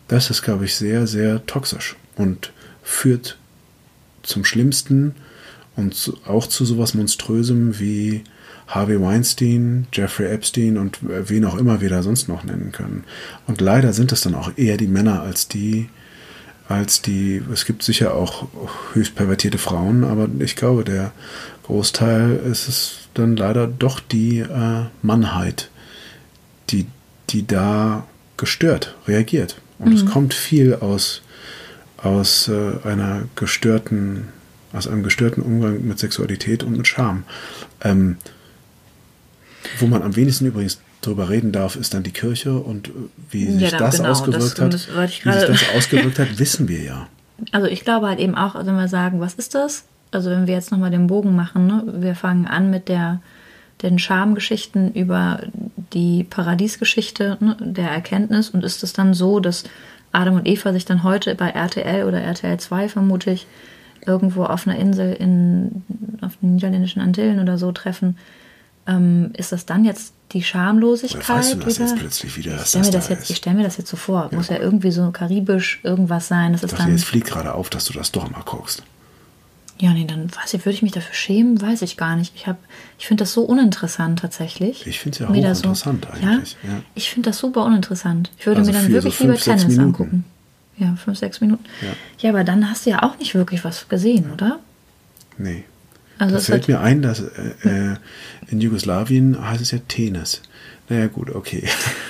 [0.08, 3.38] das ist, glaube ich, sehr, sehr toxisch und führt
[4.22, 5.14] zum Schlimmsten
[5.74, 8.22] und auch zu sowas Monströsem wie
[8.66, 13.04] Harvey Weinstein, Jeffrey Epstein und wen auch immer wir da sonst noch nennen können.
[13.46, 15.88] Und leider sind es dann auch eher die Männer als die,
[16.68, 18.48] als die, es gibt sicher auch
[18.92, 21.12] höchst pervertierte Frauen, aber ich glaube, der
[21.64, 25.70] Großteil ist es dann leider doch die äh, Mannheit,
[26.70, 26.86] die,
[27.30, 28.06] die da
[28.36, 29.60] gestört reagiert.
[29.78, 29.94] Und mhm.
[29.94, 31.22] es kommt viel aus,
[31.98, 34.28] aus äh, einer gestörten,
[34.72, 37.24] aus einem gestörten Umgang mit Sexualität und mit Scham.
[37.82, 38.16] Ähm,
[39.78, 42.92] wo man am wenigsten übrigens drüber reden darf, ist dann die Kirche und äh,
[43.30, 45.10] wie sich ja, das genau, ausgewirkt das, hat.
[45.24, 47.06] Wie sich das ausgewirkt hat, wissen wir ja.
[47.52, 49.84] Also ich glaube halt eben auch, wenn wir sagen, was ist das?
[50.10, 51.84] Also wenn wir jetzt nochmal den Bogen machen, ne?
[51.98, 53.20] wir fangen an mit der,
[53.82, 55.40] den Schamgeschichten über
[55.92, 57.56] die Paradiesgeschichte ne?
[57.60, 59.64] der Erkenntnis und ist es dann so, dass
[60.12, 63.46] Adam und Eva sich dann heute bei RTL oder RTL 2 vermute ich
[64.06, 65.82] irgendwo auf einer Insel in,
[66.22, 68.16] auf den niederländischen Antillen oder so treffen
[68.86, 71.24] ähm, ist das dann jetzt die Schamlosigkeit?
[71.24, 72.56] Oder weißt du das jetzt plötzlich wieder?
[72.60, 74.28] Ich stelle mir, das da jetzt, ich stell mir das jetzt so vor.
[74.30, 74.36] Ja.
[74.36, 76.52] Muss ja irgendwie so karibisch irgendwas sein.
[76.52, 78.82] Das ich ist dachte, dann, jetzt fliegt gerade auf, dass du das doch mal guckst.
[79.78, 82.32] Ja, nee, dann weiß ich, würde ich mich dafür schämen, weiß ich gar nicht.
[82.34, 82.46] Ich,
[82.98, 84.86] ich finde das so uninteressant tatsächlich.
[84.86, 86.56] Ich finde es ja hochinteressant so, eigentlich.
[86.62, 86.82] Ja, ja.
[86.94, 88.30] Ich finde das super uninteressant.
[88.38, 90.24] Ich würde also mir dann wirklich so fünf, lieber Tennis angucken.
[90.78, 91.64] Ja, fünf, sechs Minuten.
[91.82, 91.88] Ja.
[92.20, 94.60] ja, aber dann hast du ja auch nicht wirklich was gesehen, oder?
[95.36, 95.64] Nee.
[96.18, 97.24] Also da fällt mir ein, dass äh,
[97.64, 97.96] äh,
[98.48, 100.42] in Jugoslawien heißt es ja Tennis.
[100.88, 101.64] Naja, gut, okay.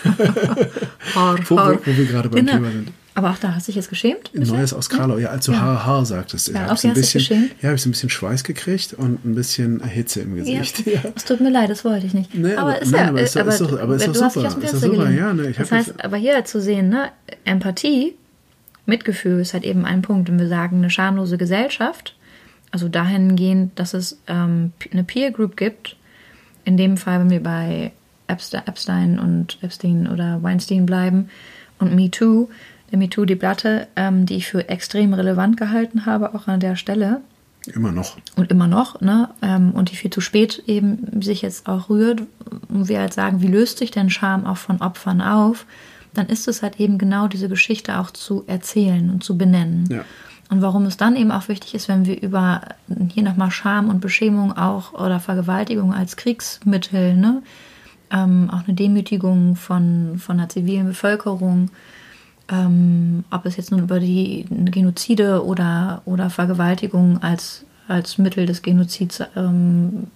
[1.14, 1.78] Haar, wo, Haar.
[1.84, 2.58] wo, wir gerade beim genau.
[2.58, 2.92] Thema sind.
[3.16, 4.30] Aber auch da hast du dich jetzt geschämt?
[4.34, 5.60] Neues aus Kralau, ja, als du ja.
[5.60, 6.48] Haar, Haar sagtest.
[6.48, 9.82] Ja, auch ein bisschen, ja, habe ich so ein bisschen Schweiß gekriegt und ein bisschen
[9.82, 10.86] Hitze im Gesicht.
[10.86, 11.00] Ja.
[11.16, 12.34] Es tut mir leid, das wollte ich nicht.
[12.34, 14.46] Nee, aber, aber, ist nein, ja, aber, ist, aber, ist doch, aber ist doch super.
[14.62, 15.10] Ist doch super.
[15.10, 17.10] Ja, ne, das heißt, aber hier zu sehen, ne,
[17.46, 18.16] Empathie,
[18.84, 20.28] Mitgefühl ist halt eben ein Punkt.
[20.28, 22.16] Wenn wir sagen, eine schamlose Gesellschaft,
[22.70, 25.96] also dahingehend, dass es ähm, eine Peer Group gibt.
[26.64, 27.92] In dem Fall, wenn wir bei
[28.26, 31.28] Epstein und Epstein oder Weinstein bleiben
[31.78, 32.48] und Me Too,
[32.90, 36.76] der Me Too Debatte, ähm, die ich für extrem relevant gehalten habe, auch an der
[36.76, 37.20] Stelle.
[37.74, 38.16] Immer noch.
[38.36, 39.28] Und immer noch, ne?
[39.42, 42.22] Ähm, und die viel zu spät eben sich jetzt auch rührt,
[42.68, 45.66] und wir halt sagen, wie löst sich denn Scham auch von Opfern auf?
[46.14, 49.88] Dann ist es halt eben genau diese Geschichte auch zu erzählen und zu benennen.
[49.90, 50.04] Ja.
[50.48, 52.60] Und warum es dann eben auch wichtig ist, wenn wir über
[53.12, 57.42] hier nochmal Scham und Beschämung auch oder Vergewaltigung als Kriegsmittel, ne,
[58.12, 61.70] ähm, auch eine Demütigung von, von der zivilen Bevölkerung,
[62.48, 68.62] ähm, ob es jetzt nun über die Genozide oder, oder Vergewaltigung als, als Mittel des
[68.62, 70.06] Genozids ähm,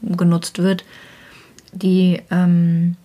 [0.00, 0.84] genutzt wird,
[1.72, 2.96] die, ähm,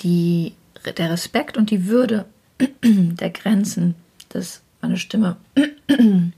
[0.00, 0.54] die,
[0.96, 2.24] der Respekt und die Würde
[2.82, 3.94] der Grenzen
[4.32, 5.36] des meine Stimme,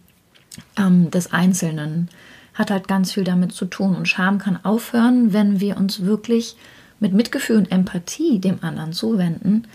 [0.77, 2.09] ähm, des Einzelnen
[2.55, 3.97] hat halt ganz viel damit zu tun.
[3.97, 6.57] Und Scham kann aufhören, wenn wir uns wirklich
[7.01, 9.67] mit Mitgefühl und Empathie dem anderen zuwenden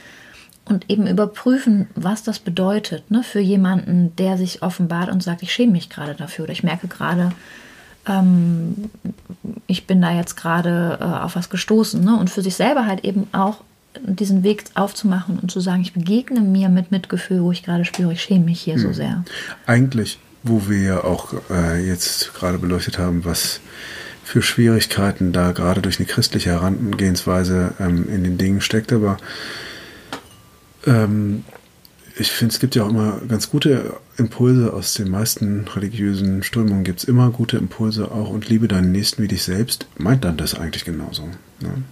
[0.66, 5.52] und eben überprüfen, was das bedeutet ne, für jemanden, der sich offenbart und sagt, ich
[5.52, 7.32] schäme mich gerade dafür oder ich merke gerade,
[8.08, 8.90] ähm,
[9.68, 12.04] ich bin da jetzt gerade äh, auf was gestoßen.
[12.04, 12.18] Ne?
[12.18, 13.58] Und für sich selber halt eben auch
[14.06, 18.14] diesen Weg aufzumachen und zu sagen, ich begegne mir mit Mitgefühl, wo ich gerade spüre,
[18.14, 18.82] ich schäme mich hier hm.
[18.82, 19.24] so sehr.
[19.66, 23.62] Eigentlich, wo wir ja auch äh, jetzt gerade beleuchtet haben, was
[24.24, 29.18] für Schwierigkeiten da gerade durch eine christliche Herangehensweise ähm, in den Dingen steckt, aber
[30.86, 31.44] ähm,
[32.16, 36.84] ich finde, es gibt ja auch immer ganz gute Impulse aus den meisten religiösen Strömungen.
[36.84, 39.88] Gibt es immer gute Impulse auch und liebe deinen Nächsten wie dich selbst.
[39.98, 41.24] Meint dann das eigentlich genauso?
[41.62, 41.84] Ne?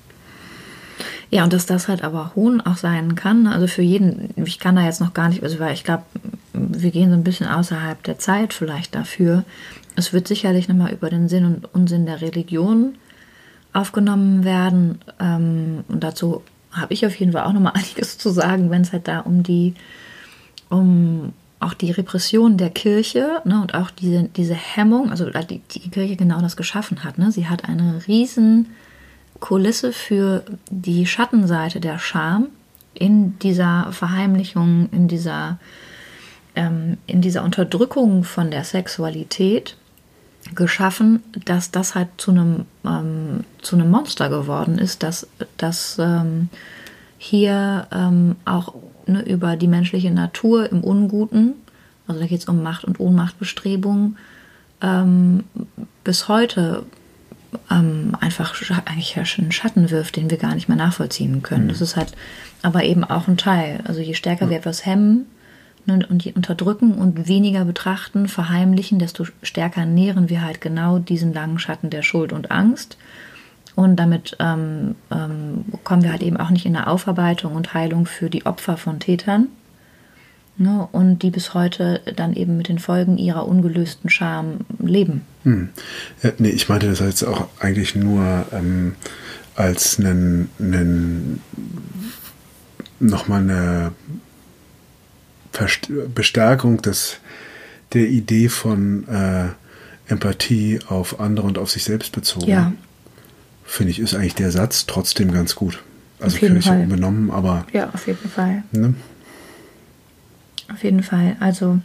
[1.29, 3.47] Ja, und dass das halt aber Hohn auch sein kann.
[3.47, 6.03] Also für jeden, ich kann da jetzt noch gar nicht, also weil ich glaube,
[6.53, 9.43] wir gehen so ein bisschen außerhalb der Zeit vielleicht dafür.
[9.95, 12.95] Es wird sicherlich nochmal über den Sinn und Unsinn der Religion
[13.73, 14.99] aufgenommen werden.
[15.19, 18.93] Ähm, und dazu habe ich auf jeden Fall auch nochmal einiges zu sagen, wenn es
[18.93, 19.73] halt da um die,
[20.69, 25.89] um auch die Repression der Kirche ne, und auch diese, diese Hemmung, also die, die
[25.89, 27.17] Kirche genau das geschaffen hat.
[27.17, 27.31] Ne?
[27.31, 28.67] Sie hat eine riesen
[29.39, 32.47] Kulisse für die Schattenseite der Scham
[32.93, 35.59] in dieser Verheimlichung, in dieser,
[36.55, 39.77] ähm, in dieser Unterdrückung von der Sexualität
[40.55, 45.27] geschaffen, dass das halt zu einem, ähm, zu einem Monster geworden ist, dass,
[45.57, 46.49] dass ähm,
[47.17, 48.73] hier ähm, auch
[49.05, 51.53] ne, über die menschliche Natur im Unguten,
[52.07, 54.17] also da geht es um Macht- und Ohnmachtbestrebungen,
[54.81, 55.43] ähm,
[56.03, 56.83] bis heute
[57.71, 58.53] ähm, einfach
[58.85, 61.65] eigentlich einen Schatten wirft, den wir gar nicht mehr nachvollziehen können.
[61.65, 61.69] Mhm.
[61.69, 62.13] Das ist halt
[62.61, 63.81] aber eben auch ein Teil.
[63.85, 64.49] Also je stärker mhm.
[64.51, 65.25] wir etwas hemmen,
[65.87, 71.33] Ne, und die unterdrücken und weniger betrachten, verheimlichen, desto stärker nähren wir halt genau diesen
[71.33, 72.97] langen Schatten der Schuld und Angst.
[73.73, 78.05] Und damit ähm, ähm, kommen wir halt eben auch nicht in eine Aufarbeitung und Heilung
[78.05, 79.47] für die Opfer von Tätern.
[80.59, 85.21] Ne, und die bis heute dann eben mit den Folgen ihrer ungelösten Scham leben.
[85.43, 85.69] Hm.
[86.23, 88.95] Ja, nee, ich meinte das jetzt auch eigentlich nur ähm,
[89.55, 91.41] als einen, einen
[92.99, 93.91] nochmal eine
[96.15, 97.17] Bestärkung des,
[97.93, 99.49] der Idee von äh,
[100.11, 102.47] Empathie auf andere und auf sich selbst bezogen.
[102.47, 102.73] Ja.
[103.63, 105.83] Finde ich, ist eigentlich der Satz trotzdem ganz gut.
[106.19, 107.67] Also völlig unbenommen, aber.
[107.73, 108.63] Ja, auf jeden Fall.
[108.71, 108.95] Ne?
[110.71, 111.37] Auf jeden Fall.
[111.39, 111.79] Also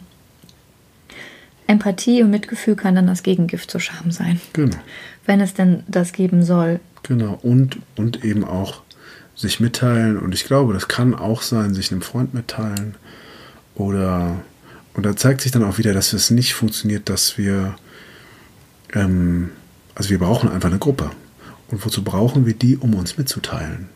[1.67, 4.39] Empathie und Mitgefühl kann dann das Gegengift zur Scham sein.
[4.53, 4.77] Genau.
[5.25, 6.79] Wenn es denn das geben soll.
[7.03, 7.39] Genau.
[7.41, 8.81] Und, und eben auch
[9.35, 10.19] sich mitteilen.
[10.19, 12.95] Und ich glaube, das kann auch sein, sich einem Freund mitteilen
[13.75, 14.43] oder
[14.93, 17.75] und da zeigt sich dann auch wieder, dass es nicht funktioniert, dass wir,
[18.93, 19.49] ähm,
[19.95, 21.09] also wir brauchen einfach eine Gruppe.
[21.69, 23.89] Und wozu brauchen wir die, um uns mitzuteilen?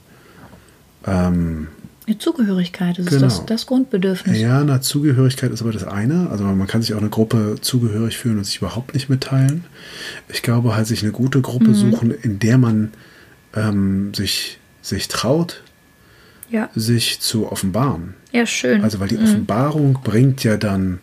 [1.05, 1.67] Ähm,
[2.07, 3.27] eine Zugehörigkeit, das genau.
[3.27, 4.39] ist das, das, Grundbedürfnis.
[4.39, 6.29] Ja, eine Zugehörigkeit ist aber das eine.
[6.29, 9.65] Also man kann sich auch eine Gruppe zugehörig fühlen und sich überhaupt nicht mitteilen.
[10.29, 11.75] Ich glaube halt, sich eine gute Gruppe mhm.
[11.75, 12.93] suchen, in der man
[13.53, 15.63] ähm, sich, sich traut,
[16.49, 16.69] ja.
[16.75, 18.13] sich zu offenbaren.
[18.31, 18.83] Ja, schön.
[18.83, 19.23] Also, weil die mhm.
[19.23, 20.99] Offenbarung bringt ja dann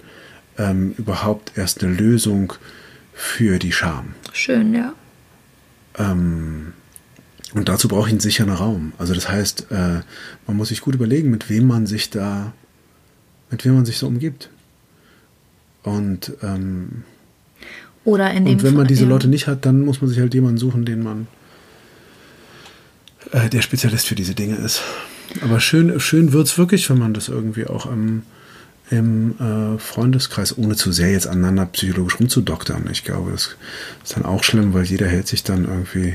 [0.56, 2.54] ähm, überhaupt erst eine Lösung
[3.12, 4.14] für die Scham.
[4.32, 4.94] Schön, ja.
[5.98, 6.72] Ähm,
[7.54, 8.92] und dazu brauche ich einen sicheren Raum.
[8.98, 10.00] Also das heißt, äh,
[10.46, 12.52] man muss sich gut überlegen, mit wem man sich da,
[13.50, 14.50] mit wem man sich so umgibt.
[15.82, 17.04] Und ähm,
[18.04, 20.34] oder in dem Und wenn man diese Leute nicht hat, dann muss man sich halt
[20.34, 21.26] jemanden suchen, den man
[23.32, 24.82] äh, der Spezialist für diese Dinge ist.
[25.40, 28.22] Aber schön, schön wird es wirklich, wenn man das irgendwie auch im,
[28.90, 32.88] im äh, Freundeskreis, ohne zu sehr jetzt aneinander psychologisch rumzudoktern.
[32.90, 33.56] Ich glaube, das
[34.02, 36.14] ist dann auch schlimm, weil jeder hält sich dann irgendwie,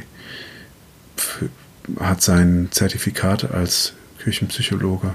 [2.00, 5.14] hat sein Zertifikat als Küchenpsychologe,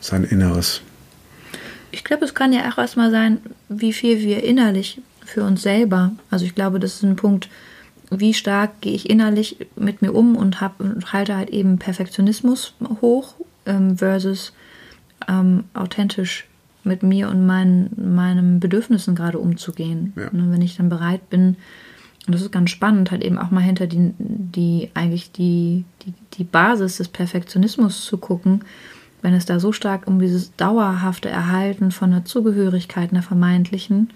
[0.00, 0.82] sein Inneres.
[1.90, 3.38] Ich glaube, es kann ja auch erstmal sein,
[3.68, 7.48] wie viel wir innerlich für uns selber, also ich glaube, das ist ein Punkt,
[8.10, 12.74] wie stark gehe ich innerlich mit mir um und, hab, und halte halt eben Perfektionismus
[13.02, 13.34] hoch
[13.66, 14.52] ähm, versus
[15.28, 16.46] ähm, authentisch
[16.84, 20.14] mit mir und mein, meinen Bedürfnissen gerade umzugehen.
[20.16, 20.28] Ja.
[20.28, 21.56] Und wenn ich dann bereit bin,
[22.28, 26.12] und das ist ganz spannend, halt eben auch mal hinter die, die eigentlich die, die,
[26.34, 28.64] die Basis des Perfektionismus zu gucken,
[29.22, 34.10] wenn es da so stark um dieses dauerhafte Erhalten von einer Zugehörigkeit, einer vermeintlichen,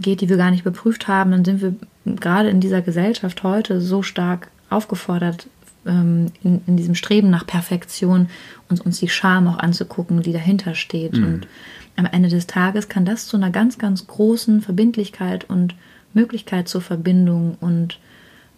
[0.00, 1.74] geht, die wir gar nicht beprüft haben, dann sind wir
[2.16, 5.46] gerade in dieser Gesellschaft heute so stark aufgefordert,
[5.84, 8.30] ähm, in, in, diesem Streben nach Perfektion
[8.70, 11.12] uns, uns die Scham auch anzugucken, die dahinter steht.
[11.12, 11.24] Mhm.
[11.26, 11.48] Und
[11.96, 15.74] am Ende des Tages kann das zu einer ganz, ganz großen Verbindlichkeit und
[16.14, 17.98] Möglichkeit zur Verbindung und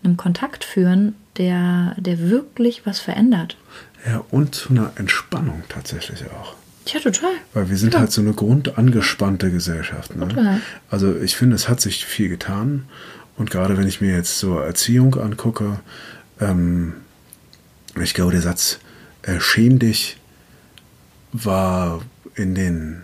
[0.05, 3.57] einem Kontakt führen, der, der wirklich was verändert.
[4.07, 6.55] Ja, und zu einer Entspannung tatsächlich auch.
[6.87, 7.33] Ja, total.
[7.53, 8.03] Weil wir sind Klar.
[8.03, 10.15] halt so eine grundangespannte Gesellschaft.
[10.15, 10.29] Ne?
[10.29, 10.61] Total.
[10.89, 12.85] Also ich finde, es hat sich viel getan.
[13.37, 15.81] Und gerade wenn ich mir jetzt so Erziehung angucke,
[16.41, 16.95] ähm,
[18.01, 18.79] ich glaube, der Satz,
[19.23, 20.19] äh, schäm dich,
[21.33, 22.03] war
[22.35, 23.03] in den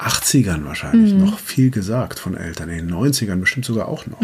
[0.00, 4.20] 80ern wahrscheinlich noch viel gesagt von Eltern, in den 90ern bestimmt sogar auch noch.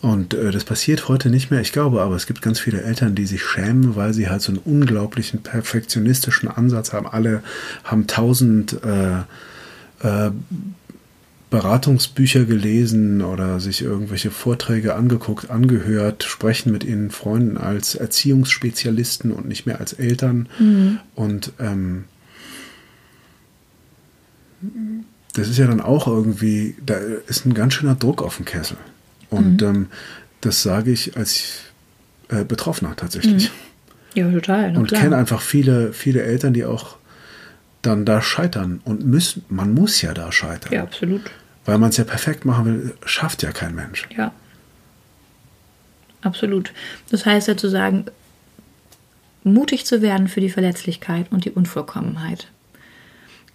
[0.00, 1.60] Und äh, das passiert heute nicht mehr.
[1.60, 4.52] Ich glaube aber, es gibt ganz viele Eltern, die sich schämen, weil sie halt so
[4.52, 7.06] einen unglaublichen perfektionistischen Ansatz haben.
[7.06, 7.42] Alle
[7.84, 9.18] haben tausend äh,
[10.06, 10.30] äh,
[11.50, 19.48] Beratungsbücher gelesen oder sich irgendwelche Vorträge angeguckt, angehört, sprechen mit ihren Freunden als Erziehungsspezialisten und
[19.48, 20.48] nicht mehr als Eltern.
[21.14, 22.04] Und ähm,
[25.34, 26.94] das ist ja dann auch irgendwie, da
[27.26, 28.76] ist ein ganz schöner Druck auf dem Kessel.
[29.30, 29.88] Und ähm,
[30.40, 31.60] das sage ich als
[32.28, 33.50] äh, Betroffener tatsächlich.
[34.14, 34.76] Ja, total.
[34.76, 36.96] Und kenne einfach viele, viele Eltern, die auch
[37.82, 40.72] dann da scheitern und müssen, man muss ja da scheitern.
[40.72, 41.22] Ja, absolut.
[41.64, 44.08] Weil man es ja perfekt machen will, schafft ja kein Mensch.
[44.16, 44.32] Ja.
[46.22, 46.72] Absolut.
[47.10, 48.06] Das heißt ja zu sagen,
[49.44, 52.48] mutig zu werden für die Verletzlichkeit und die Unvollkommenheit.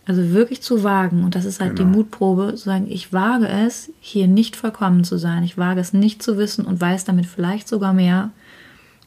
[0.05, 1.89] Also wirklich zu wagen, und das ist halt Genau.
[1.89, 5.43] die Mutprobe, zu sagen, ich wage es, hier nicht vollkommen zu sein.
[5.43, 8.31] Ich wage es nicht zu wissen und weiß damit vielleicht sogar mehr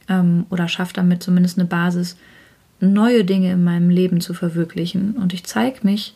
[0.08, 2.16] ähm, oder schaffe damit zumindest eine Basis,
[2.80, 5.12] neue Dinge in meinem Leben zu verwirklichen.
[5.12, 6.14] Und ich zeige mich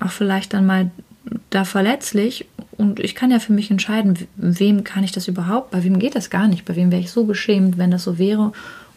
[0.00, 0.90] auch vielleicht dann mal
[1.50, 5.84] da verletzlich und ich kann ja für mich entscheiden, wem kann ich das überhaupt, bei
[5.84, 8.52] wem geht das gar nicht, bei wem wäre ich so beschämt, wenn das so wäre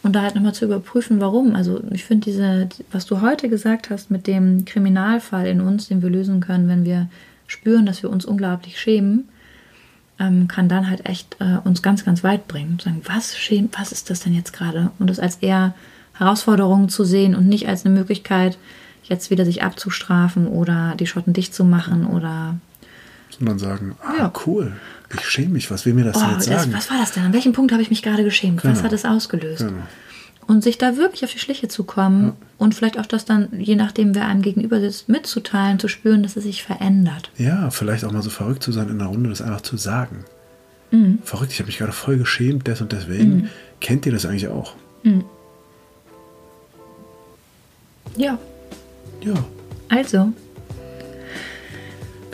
[0.06, 1.56] und da halt nochmal zu überprüfen, warum.
[1.56, 6.04] Also ich finde diese, was du heute gesagt hast mit dem Kriminalfall in uns, den
[6.04, 7.10] wir lösen können, wenn wir
[7.48, 9.28] spüren, dass wir uns unglaublich schämen,
[10.20, 12.78] ähm, kann dann halt echt äh, uns ganz, ganz weit bringen.
[12.78, 14.92] Sagen, was schämt, was ist das denn jetzt gerade?
[15.00, 15.74] Und das als eher
[16.14, 18.60] Herausforderung zu sehen und nicht als eine Möglichkeit,
[19.06, 22.58] jetzt wieder sich abzustrafen oder die Schotten dicht zu machen oder
[23.38, 24.34] Sondern sagen, ah, Ja.
[24.46, 24.74] cool,
[25.16, 26.74] ich schäme mich, was will mir das oh, jetzt das, sagen?
[26.74, 27.24] was war das denn?
[27.24, 28.64] An welchem Punkt habe ich mich gerade geschämt?
[28.64, 28.84] Was Genau.
[28.84, 29.60] hat es ausgelöst?
[29.68, 29.82] Genau.
[30.48, 33.76] Und sich da wirklich auf die Schliche zu kommen und vielleicht auch das dann, je
[33.76, 37.32] nachdem, wer einem gegenüber sitzt, mitzuteilen, zu spüren, dass es sich verändert.
[37.38, 40.24] Ja, vielleicht auch mal so verrückt zu sein in der Runde, das einfach zu sagen.
[40.92, 41.18] Mhm.
[41.24, 43.50] Verrückt, ich habe mich gerade voll geschämt, des und deswegen.
[43.82, 44.76] Kennt ihr das eigentlich auch?
[48.16, 48.38] Ja,
[49.22, 49.34] Ja,
[49.90, 50.32] also,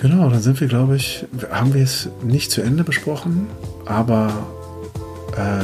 [0.01, 3.47] genau, dann sind wir, glaube ich, haben wir es nicht zu Ende besprochen,
[3.85, 4.31] aber,
[5.37, 5.63] äh,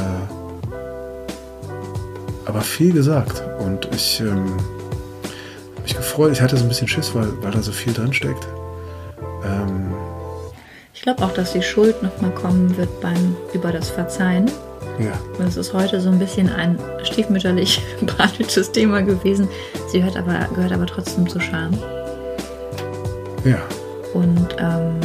[2.45, 3.43] aber viel gesagt.
[3.59, 4.27] Und ich ähm,
[5.75, 8.13] habe mich gefreut, ich hatte so ein bisschen Schiss, weil, weil da so viel drin
[8.13, 8.47] steckt.
[9.43, 9.93] Ähm,
[10.93, 14.49] ich glaube auch, dass die Schuld nochmal kommen wird beim über das Verzeihen.
[14.99, 19.47] ja, Das ist heute so ein bisschen ein stiefmütterlich behandeltes Thema gewesen.
[19.91, 21.71] Sie hört aber, gehört aber trotzdem zu Scham.
[23.45, 23.59] ja,
[24.13, 24.99] Und ähm,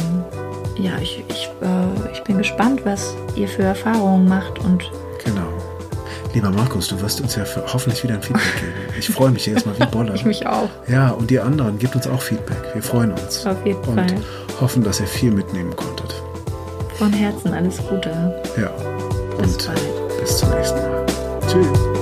[0.77, 4.59] ja, ich, ich, äh, ich bin gespannt, was ihr für Erfahrungen macht.
[4.59, 4.89] Und
[5.23, 5.47] genau.
[6.33, 8.73] Lieber Markus, du wirst uns ja hoffentlich wieder ein Feedback geben.
[8.97, 10.11] Ich freue mich jedes Mal wie Bolle.
[10.15, 10.69] ich mich auch.
[10.87, 12.57] Ja, und die anderen, gebt uns auch Feedback.
[12.73, 13.45] Wir freuen uns.
[13.45, 14.17] Auf jeden und Fall.
[14.59, 16.15] hoffen, dass ihr viel mitnehmen konntet.
[16.97, 18.09] Von Herzen alles Gute.
[18.59, 18.71] Ja.
[19.37, 20.19] Bis Und bald.
[20.19, 21.05] bis zum nächsten Mal.
[21.47, 21.92] Tschüss.